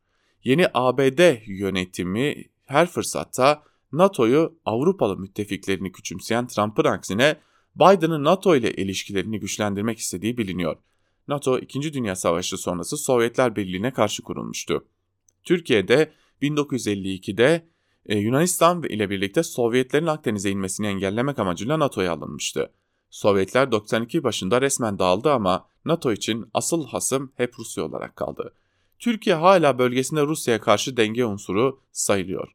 Yeni 0.45 0.67
ABD 0.75 1.47
yönetimi 1.47 2.45
her 2.65 2.87
fırsatta 2.87 3.63
NATO'yu 3.93 4.59
Avrupalı 4.65 5.17
müttefiklerini 5.17 5.93
küçümseyen 5.93 6.47
Trump'ın 6.47 6.85
aksine 6.85 7.37
Biden'ın 7.77 8.25
NATO 8.25 8.57
ile 8.57 8.73
ilişkilerini 8.73 9.41
güçlendirmek 9.41 9.99
istediği 9.99 10.39
biliniyor. 10.39 10.77
NATO 11.29 11.59
2. 11.59 11.93
Dünya 11.93 12.17
Savaşı 12.17 12.57
sonrası 12.57 12.97
Sovyetler 12.97 13.57
Birliği'ne 13.57 13.93
karşı 13.93 14.23
kurulmuştu. 14.23 14.85
Türkiye'de 15.45 16.13
1952'de 16.43 17.69
e, 18.07 18.19
Yunanistan 18.19 18.83
ile 18.83 19.11
birlikte 19.11 19.43
Sovyetlerin 19.43 20.07
Akdeniz'e 20.07 20.51
inmesini 20.51 20.87
engellemek 20.87 21.39
amacıyla 21.39 21.79
NATO'ya 21.79 22.13
alınmıştı. 22.13 22.73
Sovyetler 23.11 23.73
92 23.73 24.25
başında 24.25 24.61
resmen 24.61 24.99
dağıldı 24.99 25.33
ama 25.33 25.67
NATO 25.85 26.13
için 26.13 26.47
asıl 26.55 26.87
hasım 26.87 27.33
hep 27.37 27.59
Rusya 27.59 27.85
olarak 27.85 28.17
kaldı. 28.17 28.55
Türkiye 28.99 29.37
hala 29.37 29.79
bölgesinde 29.79 30.23
Rusya'ya 30.23 30.61
karşı 30.61 30.97
denge 30.97 31.25
unsuru 31.25 31.81
sayılıyor. 31.93 32.49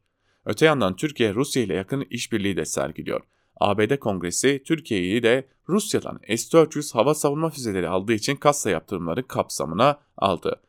Öte 0.44 0.66
yandan 0.66 0.96
Türkiye 0.96 1.34
Rusya 1.34 1.62
ile 1.62 1.74
yakın 1.74 2.06
işbirliği 2.10 2.56
de 2.56 2.64
sergiliyor. 2.64 3.20
ABD 3.60 3.96
Kongresi 3.96 4.62
Türkiye'yi 4.66 5.22
de 5.22 5.48
Rusya'dan 5.68 6.20
S-400 6.28 6.94
hava 6.94 7.14
savunma 7.14 7.50
füzeleri 7.50 7.88
aldığı 7.88 8.12
için 8.12 8.36
kassa 8.36 8.70
yaptırımları 8.70 9.26
kapsamına 9.26 9.98
aldı. 10.16 10.60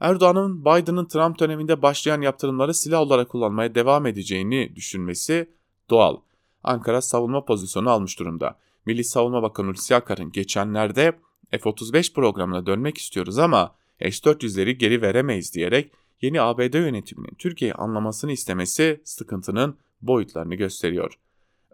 Erdoğan'ın 0.00 0.64
Biden'ın 0.64 1.06
Trump 1.06 1.38
döneminde 1.38 1.82
başlayan 1.82 2.20
yaptırımları 2.20 2.74
silah 2.74 3.00
olarak 3.00 3.28
kullanmaya 3.28 3.74
devam 3.74 4.06
edeceğini 4.06 4.76
düşünmesi 4.76 5.50
doğal. 5.90 6.16
Ankara 6.64 7.02
savunma 7.02 7.44
pozisyonu 7.44 7.90
almış 7.90 8.18
durumda. 8.18 8.58
Milli 8.86 9.04
Savunma 9.04 9.42
Bakanı 9.42 9.66
Hulusi 9.66 9.94
Akar'ın 9.94 10.32
geçenlerde 10.32 11.12
F-35 11.50 12.14
programına 12.14 12.66
dönmek 12.66 12.98
istiyoruz 12.98 13.38
ama 13.38 13.74
S-400'leri 14.00 14.70
geri 14.70 15.02
veremeyiz 15.02 15.54
diyerek 15.54 15.92
yeni 16.22 16.40
ABD 16.40 16.74
yönetiminin 16.74 17.34
Türkiye'yi 17.38 17.74
anlamasını 17.74 18.32
istemesi 18.32 19.00
sıkıntının 19.04 19.76
boyutlarını 20.02 20.54
gösteriyor. 20.54 21.18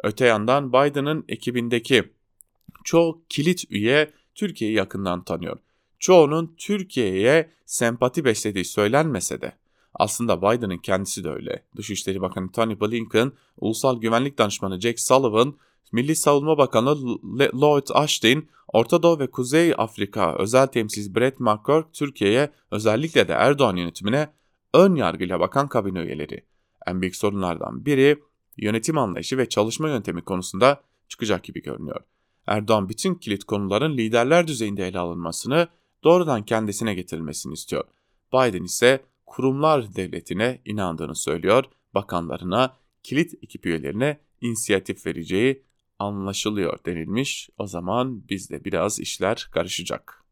Öte 0.02 0.26
yandan 0.26 0.72
Biden'ın 0.72 1.24
ekibindeki 1.28 2.12
çoğu 2.84 3.22
kilit 3.28 3.70
üye 3.70 4.12
Türkiye'yi 4.34 4.76
yakından 4.76 5.24
tanıyor. 5.24 5.58
Çoğunun 5.98 6.54
Türkiye'ye 6.58 7.50
sempati 7.66 8.24
beslediği 8.24 8.64
söylenmese 8.64 9.40
de 9.40 9.52
aslında 9.94 10.42
Biden'ın 10.42 10.78
kendisi 10.78 11.24
de 11.24 11.30
öyle. 11.30 11.64
Dışişleri 11.76 12.20
Bakanı 12.20 12.52
Tony 12.52 12.80
Blinken, 12.80 13.32
Ulusal 13.60 14.00
Güvenlik 14.00 14.38
Danışmanı 14.38 14.80
Jack 14.80 15.00
Sullivan, 15.00 15.54
Milli 15.92 16.16
Savunma 16.16 16.58
Bakanı 16.58 16.96
Lloyd 17.60 17.88
Austin, 17.90 18.48
Orta 18.68 19.02
Doğu 19.02 19.18
ve 19.18 19.30
Kuzey 19.30 19.74
Afrika 19.76 20.36
özel 20.38 20.66
temsilcisi 20.66 21.14
Brett 21.14 21.40
McCurk 21.40 21.92
Türkiye'ye 21.92 22.50
özellikle 22.70 23.28
de 23.28 23.32
Erdoğan 23.32 23.76
yönetimine 23.76 24.28
ön 24.74 24.94
yargıyla 24.94 25.40
bakan 25.40 25.68
kabine 25.68 26.00
üyeleri. 26.00 26.44
En 26.86 27.00
büyük 27.00 27.16
sorunlardan 27.16 27.86
biri 27.86 28.22
yönetim 28.56 28.98
anlayışı 28.98 29.38
ve 29.38 29.48
çalışma 29.48 29.88
yöntemi 29.88 30.22
konusunda 30.22 30.82
çıkacak 31.08 31.44
gibi 31.44 31.62
görünüyor. 31.62 32.00
Erdoğan 32.46 32.88
bütün 32.88 33.14
kilit 33.14 33.44
konuların 33.44 33.96
liderler 33.96 34.46
düzeyinde 34.46 34.86
ele 34.88 34.98
alınmasını 34.98 35.68
doğrudan 36.04 36.44
kendisine 36.44 36.94
getirilmesini 36.94 37.52
istiyor. 37.52 37.84
Biden 38.32 38.64
ise 38.64 39.04
kurumlar 39.26 39.94
devletine 39.94 40.60
inandığını 40.64 41.14
söylüyor, 41.14 41.64
bakanlarına, 41.94 42.76
kilit 43.02 43.34
ekip 43.44 43.66
üyelerine 43.66 44.20
inisiyatif 44.40 45.06
vereceği 45.06 45.62
anlaşılıyor 45.98 46.78
denilmiş. 46.86 47.50
O 47.58 47.66
zaman 47.66 48.28
bizde 48.28 48.64
biraz 48.64 49.00
işler 49.00 49.48
karışacak. 49.52 50.24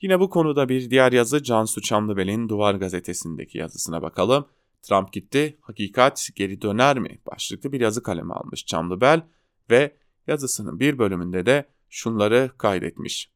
Yine 0.00 0.20
bu 0.20 0.30
konuda 0.30 0.68
bir 0.68 0.90
diğer 0.90 1.12
yazı 1.12 1.42
Cansu 1.42 1.82
Çamlıbel'in 1.82 2.48
Duvar 2.48 2.74
gazetesindeki 2.74 3.58
yazısına 3.58 4.02
bakalım. 4.02 4.46
Trump 4.82 5.12
gitti, 5.12 5.58
hakikat 5.60 6.28
geri 6.36 6.62
döner 6.62 6.98
mi? 6.98 7.18
Başlıklı 7.32 7.72
bir 7.72 7.80
yazı 7.80 8.02
kalemi 8.02 8.32
almış 8.32 8.66
Çamlıbel 8.66 9.22
ve 9.70 9.96
yazısının 10.26 10.80
bir 10.80 10.98
bölümünde 10.98 11.46
de 11.46 11.64
şunları 11.88 12.50
kaydetmiş. 12.58 13.30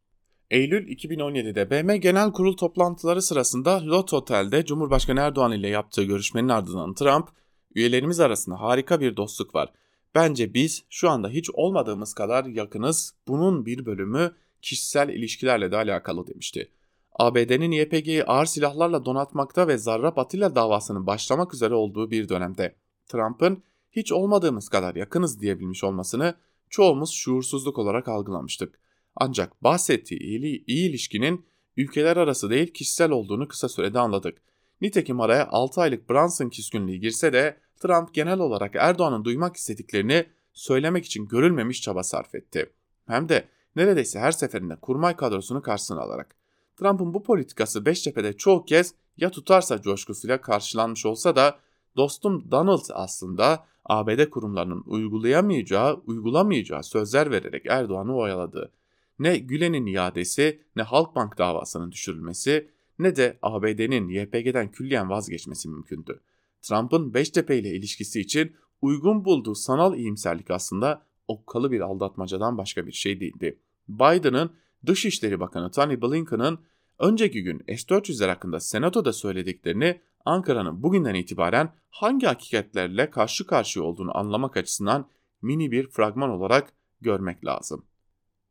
Eylül 0.50 0.88
2017'de 0.88 1.70
BM 1.70 1.96
Genel 1.96 2.32
Kurul 2.32 2.56
toplantıları 2.56 3.22
sırasında 3.22 3.86
Lot 3.86 4.12
Otel'de 4.12 4.64
Cumhurbaşkanı 4.64 5.20
Erdoğan 5.20 5.52
ile 5.52 5.68
yaptığı 5.68 6.02
görüşmenin 6.02 6.48
ardından 6.48 6.94
Trump, 6.94 7.28
üyelerimiz 7.74 8.20
arasında 8.20 8.60
harika 8.60 9.00
bir 9.00 9.16
dostluk 9.16 9.54
var. 9.54 9.72
Bence 10.14 10.54
biz 10.54 10.84
şu 10.90 11.10
anda 11.10 11.28
hiç 11.28 11.50
olmadığımız 11.50 12.14
kadar 12.14 12.44
yakınız. 12.44 13.14
Bunun 13.28 13.66
bir 13.66 13.86
bölümü 13.86 14.34
kişisel 14.62 15.08
ilişkilerle 15.08 15.72
de 15.72 15.76
alakalı 15.76 16.26
demişti. 16.26 16.70
ABD'nin 17.14 17.70
YPG'yi 17.70 18.24
ağır 18.24 18.46
silahlarla 18.46 19.04
donatmakta 19.04 19.68
ve 19.68 19.78
Zarrab 19.78 20.16
Atilla 20.16 20.54
davasının 20.54 21.06
başlamak 21.06 21.54
üzere 21.54 21.74
olduğu 21.74 22.10
bir 22.10 22.28
dönemde 22.28 22.76
Trump'ın 23.08 23.62
hiç 23.92 24.12
olmadığımız 24.12 24.68
kadar 24.68 24.94
yakınız 24.94 25.40
diyebilmiş 25.40 25.84
olmasını 25.84 26.34
çoğumuz 26.70 27.10
şuursuzluk 27.10 27.78
olarak 27.78 28.08
algılamıştık. 28.08 28.80
Ancak 29.16 29.64
bahsettiği 29.64 30.20
iyi, 30.20 30.64
iyi 30.66 30.90
ilişkinin 30.90 31.46
ülkeler 31.76 32.16
arası 32.16 32.50
değil 32.50 32.72
kişisel 32.72 33.10
olduğunu 33.10 33.48
kısa 33.48 33.68
sürede 33.68 33.98
anladık. 33.98 34.42
Nitekim 34.80 35.20
araya 35.20 35.48
6 35.48 35.80
aylık 35.80 36.10
Brunson 36.10 36.48
küskünlüğü 36.48 36.96
girse 36.96 37.32
de 37.32 37.56
Trump 37.80 38.14
genel 38.14 38.38
olarak 38.38 38.74
Erdoğan'ın 38.74 39.24
duymak 39.24 39.56
istediklerini 39.56 40.26
söylemek 40.52 41.04
için 41.04 41.28
görülmemiş 41.28 41.82
çaba 41.82 42.02
sarf 42.02 42.34
etti. 42.34 42.72
Hem 43.06 43.28
de 43.28 43.48
neredeyse 43.76 44.18
her 44.18 44.32
seferinde 44.32 44.76
kurmay 44.76 45.16
kadrosunu 45.16 45.62
karşısına 45.62 46.00
alarak. 46.00 46.43
Trump'ın 46.76 47.14
bu 47.14 47.22
politikası 47.22 47.86
Beştepe'de 47.86 48.32
çoğu 48.32 48.64
kez 48.64 48.94
ya 49.16 49.30
tutarsa 49.30 49.82
coşkusuyla 49.82 50.40
karşılanmış 50.40 51.06
olsa 51.06 51.36
da 51.36 51.58
dostum 51.96 52.50
Donald 52.50 52.84
aslında 52.92 53.66
ABD 53.84 54.30
kurumlarının 54.30 54.82
uygulayamayacağı, 54.86 55.94
uygulamayacağı 56.06 56.82
sözler 56.82 57.30
vererek 57.30 57.66
Erdoğan'ı 57.66 58.16
oyaladı. 58.16 58.72
ne 59.18 59.38
Gülen'in 59.38 59.86
iadesi, 59.86 60.60
ne 60.76 60.82
Halkbank 60.82 61.38
davasının 61.38 61.92
düşürülmesi, 61.92 62.70
ne 62.98 63.16
de 63.16 63.38
ABD'nin 63.42 64.08
YPG'den 64.08 64.70
külliyen 64.70 65.10
vazgeçmesi 65.10 65.68
mümkündü. 65.68 66.20
Trump'ın 66.62 67.14
Beştepe 67.14 67.58
ile 67.58 67.70
ilişkisi 67.70 68.20
için 68.20 68.56
uygun 68.82 69.24
bulduğu 69.24 69.54
sanal 69.54 69.98
iyimserlik 69.98 70.50
aslında 70.50 71.02
okkalı 71.28 71.70
bir 71.70 71.80
aldatmacadan 71.80 72.58
başka 72.58 72.86
bir 72.86 72.92
şey 72.92 73.20
değildi. 73.20 73.58
Biden'ın 73.88 74.50
Dışişleri 74.86 75.40
Bakanı 75.40 75.70
Tony 75.70 76.02
Blinken'ın 76.02 76.58
önceki 76.98 77.42
gün 77.42 77.58
S-400'ler 77.58 78.28
hakkında 78.28 78.60
Senato'da 78.60 79.12
söylediklerini 79.12 80.00
Ankara'nın 80.24 80.82
bugünden 80.82 81.14
itibaren 81.14 81.72
hangi 81.90 82.26
hakikatlerle 82.26 83.10
karşı 83.10 83.46
karşıya 83.46 83.84
olduğunu 83.84 84.18
anlamak 84.18 84.56
açısından 84.56 85.08
mini 85.42 85.70
bir 85.70 85.88
fragman 85.88 86.30
olarak 86.30 86.72
görmek 87.00 87.44
lazım. 87.44 87.84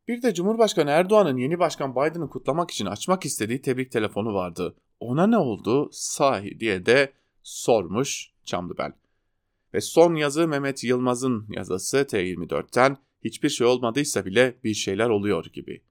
Bir 0.08 0.22
de 0.22 0.34
Cumhurbaşkanı 0.34 0.90
Erdoğan'ın 0.90 1.36
yeni 1.36 1.58
başkan 1.58 1.92
Biden'ı 1.96 2.30
kutlamak 2.30 2.70
için 2.70 2.86
açmak 2.86 3.24
istediği 3.24 3.62
tebrik 3.62 3.92
telefonu 3.92 4.34
vardı. 4.34 4.76
Ona 5.00 5.26
ne 5.26 5.38
oldu 5.38 5.88
sahi 5.92 6.60
diye 6.60 6.86
de 6.86 7.12
sormuş 7.42 8.30
Çamlıbel. 8.44 8.92
Ve 9.74 9.80
son 9.80 10.14
yazı 10.14 10.48
Mehmet 10.48 10.84
Yılmaz'ın 10.84 11.46
yazısı 11.48 11.96
T24'ten 11.96 12.96
hiçbir 13.24 13.48
şey 13.48 13.66
olmadıysa 13.66 14.26
bile 14.26 14.54
bir 14.64 14.74
şeyler 14.74 15.08
oluyor 15.08 15.44
gibi. 15.52 15.82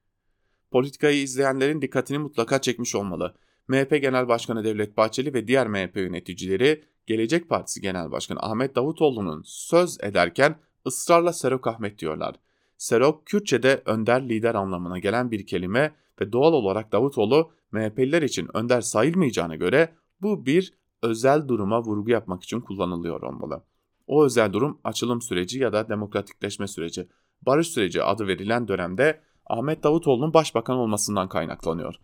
Politikayı 0.74 1.22
izleyenlerin 1.22 1.82
dikkatini 1.82 2.18
mutlaka 2.18 2.62
çekmiş 2.62 2.96
olmalı. 2.96 3.36
MHP 3.68 4.02
Genel 4.02 4.28
Başkanı 4.28 4.64
Devlet 4.64 4.98
Bahçeli 4.98 5.34
ve 5.34 5.48
diğer 5.48 5.68
MHP 5.68 5.98
yöneticileri 5.98 6.84
Gelecek 7.08 7.50
Partisi 7.50 7.82
Genel 7.82 8.12
Başkanı 8.12 8.40
Ahmet 8.40 8.76
Davutoğlu'nun 8.76 9.42
söz 9.46 9.98
ederken 10.02 10.56
ısrarla 10.88 11.34
Serok 11.34 11.68
Ahmet 11.68 12.00
diyorlar. 12.00 12.36
Serok 12.78 13.26
Kürtçe'de 13.26 13.82
önder 13.86 14.30
lider 14.30 14.56
anlamına 14.56 15.00
gelen 15.00 15.32
bir 15.32 15.48
kelime 15.48 15.96
ve 16.22 16.32
doğal 16.32 16.54
olarak 16.54 16.92
Davutoğlu 16.92 17.52
MHP'liler 17.72 18.22
için 18.22 18.50
önder 18.54 18.82
sayılmayacağına 18.82 19.56
göre 19.56 19.94
bu 20.22 20.46
bir 20.46 20.74
özel 21.02 21.48
duruma 21.48 21.84
vurgu 21.84 22.12
yapmak 22.12 22.44
için 22.44 22.62
kullanılıyor 22.62 23.22
olmalı. 23.22 23.64
O 24.08 24.26
özel 24.26 24.54
durum 24.54 24.80
açılım 24.84 25.22
süreci 25.22 25.60
ya 25.60 25.74
da 25.74 25.90
demokratikleşme 25.90 26.68
süreci, 26.68 27.08
barış 27.42 27.68
süreci 27.68 28.04
adı 28.04 28.28
verilen 28.28 28.68
dönemde 28.68 29.22
Ahmet 29.48 29.84
Davutoğlu'nun 29.84 30.34
başbakan 30.34 30.78
olmasından 30.78 31.30
kaynaklanıyor. 31.30 31.96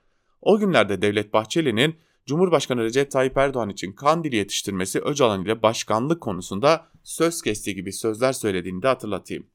O 0.41 0.59
günlerde 0.59 1.01
Devlet 1.01 1.33
Bahçeli'nin 1.33 1.95
Cumhurbaşkanı 2.25 2.83
Recep 2.83 3.11
Tayyip 3.11 3.37
Erdoğan 3.37 3.69
için 3.69 3.91
kandil 3.91 4.33
yetiştirmesi 4.33 4.99
Öcalan 4.99 5.43
ile 5.43 5.61
başkanlık 5.63 6.21
konusunda 6.21 6.85
söz 7.03 7.41
kestiği 7.41 7.75
gibi 7.75 7.93
sözler 7.93 8.33
söylediğini 8.33 8.81
de 8.81 8.87
hatırlatayım. 8.87 9.47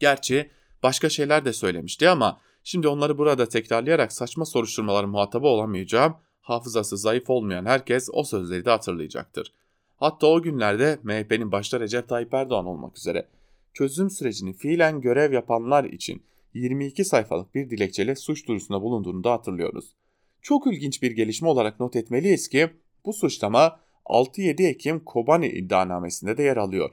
Gerçi 0.00 0.50
başka 0.82 1.08
şeyler 1.08 1.44
de 1.44 1.52
söylemişti 1.52 2.08
ama 2.08 2.40
şimdi 2.64 2.88
onları 2.88 3.18
burada 3.18 3.48
tekrarlayarak 3.48 4.12
saçma 4.12 4.44
soruşturmaların 4.44 5.10
muhatabı 5.10 5.46
olamayacağım. 5.46 6.16
Hafızası 6.40 6.96
zayıf 6.96 7.30
olmayan 7.30 7.66
herkes 7.66 8.08
o 8.12 8.24
sözleri 8.24 8.64
de 8.64 8.70
hatırlayacaktır. 8.70 9.52
Hatta 9.96 10.26
o 10.26 10.42
günlerde 10.42 10.98
MHP'nin 11.02 11.52
başta 11.52 11.80
Recep 11.80 12.08
Tayyip 12.08 12.34
Erdoğan 12.34 12.66
olmak 12.66 12.98
üzere 12.98 13.28
çözüm 13.74 14.10
sürecini 14.10 14.52
fiilen 14.52 15.00
görev 15.00 15.32
yapanlar 15.32 15.84
için 15.84 16.22
22 16.54 17.04
sayfalık 17.04 17.54
bir 17.54 17.70
dilekçeyle 17.70 18.16
suç 18.16 18.48
duyurusunda 18.48 18.82
bulunduğunu 18.82 19.24
da 19.24 19.32
hatırlıyoruz. 19.32 19.96
Çok 20.42 20.66
ilginç 20.66 21.02
bir 21.02 21.10
gelişme 21.10 21.48
olarak 21.48 21.80
not 21.80 21.96
etmeliyiz 21.96 22.48
ki 22.48 22.70
bu 23.04 23.12
suçlama 23.12 23.80
6-7 24.04 24.66
Ekim 24.66 25.04
Kobani 25.04 25.48
iddianamesinde 25.48 26.36
de 26.36 26.42
yer 26.42 26.56
alıyor. 26.56 26.90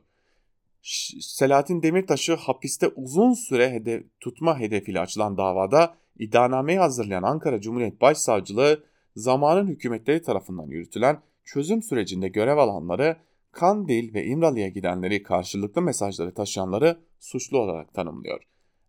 Selahattin 1.22 1.84
Demirtaş'ı 1.84 2.36
hapiste 2.36 2.88
uzun 2.88 3.34
süre 3.34 3.72
hedef, 3.72 4.04
tutma 4.20 4.60
hedefiyle 4.60 5.00
açılan 5.00 5.38
davada 5.38 5.96
iddianameyi 6.20 6.80
hazırlayan 6.80 7.24
Ankara 7.24 7.62
Cumhuriyet 7.62 8.02
Başsavcılığı 8.02 8.84
zamanın 9.16 9.68
hükümetleri 9.68 10.22
tarafından 10.22 10.68
yürütülen 10.68 11.22
çözüm 11.44 11.84
sürecinde 11.84 12.28
görev 12.28 12.58
alanları 12.58 13.18
Kandil 13.52 14.14
ve 14.14 14.26
İmralı'ya 14.26 14.68
gidenleri 14.68 15.24
karşılıklı 15.24 15.82
mesajları 15.82 16.34
taşıyanları 16.34 16.98
suçlu 17.20 17.58
olarak 17.58 17.94
tanımlıyor. 17.94 18.42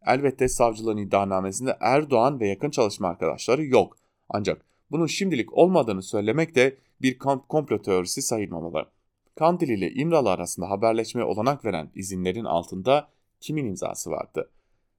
Elbette 0.06 0.48
savcılığın 0.48 0.96
iddianamesinde 0.96 1.76
Erdoğan 1.80 2.40
ve 2.40 2.48
yakın 2.48 2.70
çalışma 2.70 3.08
arkadaşları 3.08 3.64
yok. 3.64 3.96
Ancak 4.28 4.64
bunun 4.90 5.06
şimdilik 5.06 5.58
olmadığını 5.58 6.02
söylemek 6.02 6.54
de 6.54 6.76
bir 7.02 7.18
komplo 7.18 7.82
teorisi 7.82 8.22
sayılmamalı. 8.22 8.86
Kandil 9.34 9.68
ile 9.68 9.90
İmralı 9.90 10.30
arasında 10.30 10.70
haberleşmeye 10.70 11.24
olanak 11.24 11.64
veren 11.64 11.90
izinlerin 11.94 12.44
altında 12.44 13.08
kimin 13.40 13.66
imzası 13.66 14.10
vardı? 14.10 14.50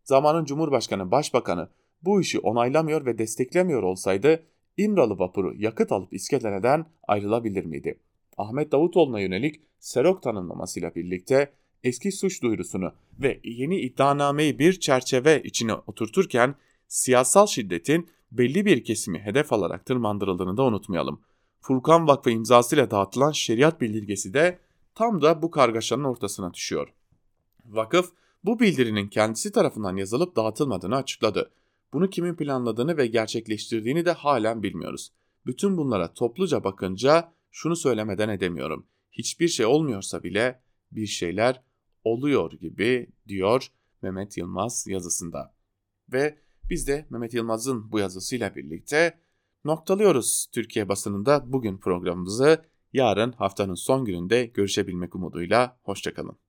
Zamanın 0.04 0.46
Cumhurbaşkanı, 0.46 1.12
Başbakanı 1.12 1.70
bu 2.04 2.22
işi 2.22 2.40
onaylamıyor 2.40 3.06
ve 3.06 3.18
desteklemiyor 3.18 3.84
olsaydı 3.84 4.44
İmralı 4.78 5.20
vapuru 5.20 5.54
yakıt 5.56 5.92
alıp 5.92 6.14
iskeleden 6.14 6.86
ayrılabilir 7.08 7.66
miydi? 7.66 8.00
Ahmet 8.38 8.72
Davutoğlu'na 8.72 9.20
yönelik 9.20 9.62
Serok 9.80 10.24
tanımlamasıyla 10.24 10.96
birlikte 10.96 11.52
eski 11.84 12.12
suç 12.12 12.44
duyurusunu 12.44 12.92
ve 13.20 13.40
yeni 13.44 13.80
iddianameyi 13.80 14.60
bir 14.60 14.80
çerçeve 14.80 15.42
içine 15.44 15.74
oturturken 15.74 16.56
siyasal 16.88 17.48
şiddetin 17.48 18.10
belli 18.32 18.66
bir 18.66 18.84
kesimi 18.84 19.20
hedef 19.20 19.54
alarak 19.54 19.86
tırmandırıldığını 19.86 20.58
da 20.58 20.64
unutmayalım. 20.64 21.22
Furkan 21.62 22.08
Vakfı 22.08 22.30
imzasıyla 22.30 22.92
dağıtılan 22.92 23.32
şeriat 23.32 23.82
bildirgesi 23.82 24.34
de 24.34 24.60
tam 24.96 25.22
da 25.22 25.42
bu 25.42 25.52
kargaşanın 25.52 26.04
ortasına 26.04 26.54
düşüyor. 26.54 26.94
Vakıf 27.66 28.12
bu 28.44 28.60
bildirinin 28.60 29.08
kendisi 29.08 29.52
tarafından 29.52 29.98
yazılıp 29.98 30.36
dağıtılmadığını 30.36 30.96
açıkladı. 30.96 31.52
Bunu 31.94 32.10
kimin 32.10 32.36
planladığını 32.36 32.98
ve 32.98 33.08
gerçekleştirdiğini 33.08 34.06
de 34.06 34.12
halen 34.12 34.64
bilmiyoruz. 34.64 35.12
Bütün 35.46 35.78
bunlara 35.78 36.14
topluca 36.14 36.64
bakınca 36.64 37.34
şunu 37.52 37.76
söylemeden 37.76 38.30
edemiyorum. 38.30 38.88
Hiçbir 39.12 39.48
şey 39.48 39.66
olmuyorsa 39.66 40.24
bile 40.24 40.62
bir 40.92 41.06
şeyler 41.06 41.62
oluyor 42.04 42.52
gibi 42.52 43.08
diyor 43.28 43.68
Mehmet 44.02 44.38
Yılmaz 44.38 44.88
yazısında. 44.88 45.56
Ve 46.14 46.40
biz 46.70 46.88
de 46.88 47.08
Mehmet 47.10 47.34
Yılmaz'ın 47.34 47.92
bu 47.92 48.00
yazısıyla 48.00 48.56
birlikte 48.56 49.20
noktalıyoruz 49.66 50.48
Türkiye 50.54 50.90
basınında 50.90 51.54
bugün 51.54 51.78
programımızı. 51.78 52.66
Yarın 52.94 53.32
haftanın 53.32 53.76
son 53.76 54.06
gününde 54.06 54.46
görüşebilmek 54.46 55.16
umuduyla. 55.16 55.80
Hoşçakalın. 55.84 56.43